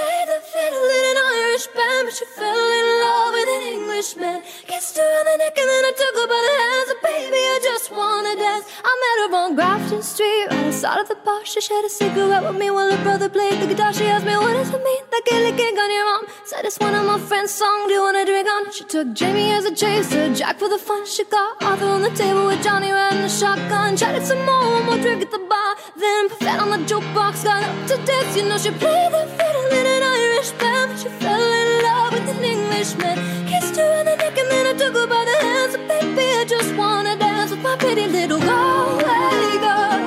[0.00, 4.38] played the fiddle in an Irish band, but she fell in love with an Englishman.
[4.70, 6.88] Kissed her on the neck and then I took her by the hands.
[6.92, 8.64] And baby, I just wanna dance.
[8.90, 11.40] I met her on Grafton Street, right outside of the bar.
[11.44, 13.92] She shared a cigarette with me while her brother played the guitar.
[13.92, 15.02] She asked me, What does it mean?
[15.12, 16.24] That gilly gig on your arm?
[16.50, 17.78] Said it's one of my friend's song.
[17.88, 18.72] Do you wanna drink on?
[18.72, 21.04] She took Jamie as a chaser, Jack for the fun.
[21.04, 23.96] She got Arthur on the table with Johnny riding the shotgun.
[24.00, 25.70] Chatted some more, one more drink at the bar.
[26.02, 28.36] Then put that on the jukebox, got up to dance.
[28.36, 32.12] You know she played the fiddle in an Irish band, but she fell in love
[32.14, 33.16] with an Englishman.
[33.50, 35.74] Kissed her on the neck and then I took her by the hands.
[35.74, 39.98] And baby, I just wanna dance with my pretty little Galway girl.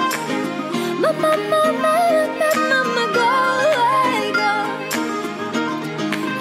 [1.03, 2.03] My, my, my, my,
[2.39, 4.65] my, my, my Galway girl.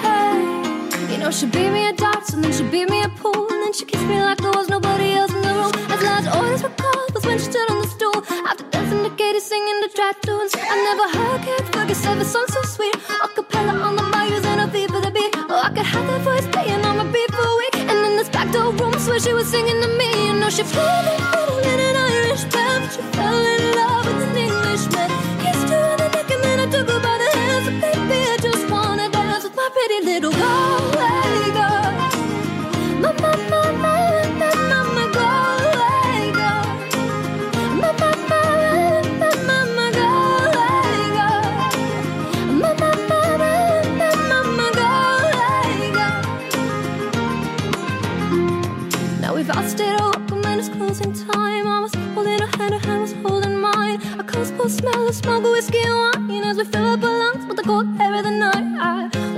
[0.05, 3.52] Hey, you know she beat me at darts and then she beat me at pool
[3.73, 5.73] then she kissed me like there was nobody else in the room.
[5.89, 8.17] As last orders were called was when she stood on the stool
[8.47, 10.53] after dancing to Katie singing the track tunes.
[10.55, 12.95] I never heard Kate Fergus ever sung so sweet.
[13.23, 15.33] A cappella on the bayous and a beat for the beat.
[15.49, 17.75] Oh, I could have that voice playing on my beat for a week.
[17.89, 20.27] And in this back door room, swear she was singing to me.
[20.27, 23.62] You know she played the fiddle in an Irish band, she fell in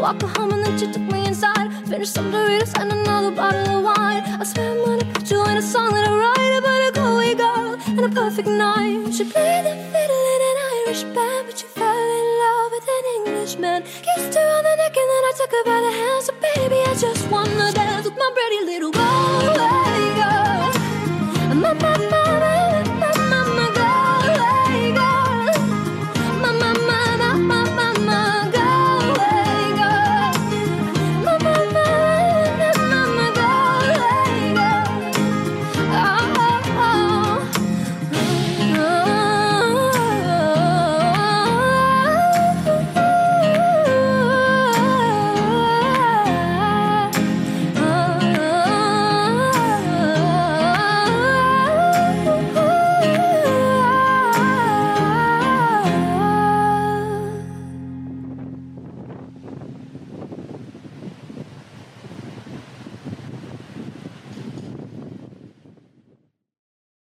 [0.06, 1.68] walked home and then she took me inside.
[1.90, 4.22] Finished some Doritos and another bottle of wine.
[4.42, 8.06] I gonna put you in a song that I write about a Galway girl and
[8.10, 9.14] a perfect night.
[9.16, 13.06] She played the fiddle in an Irish band, but she fell in love with an
[13.18, 13.82] Englishman.
[14.06, 16.15] Kissed her on the neck and then I took her by the hands.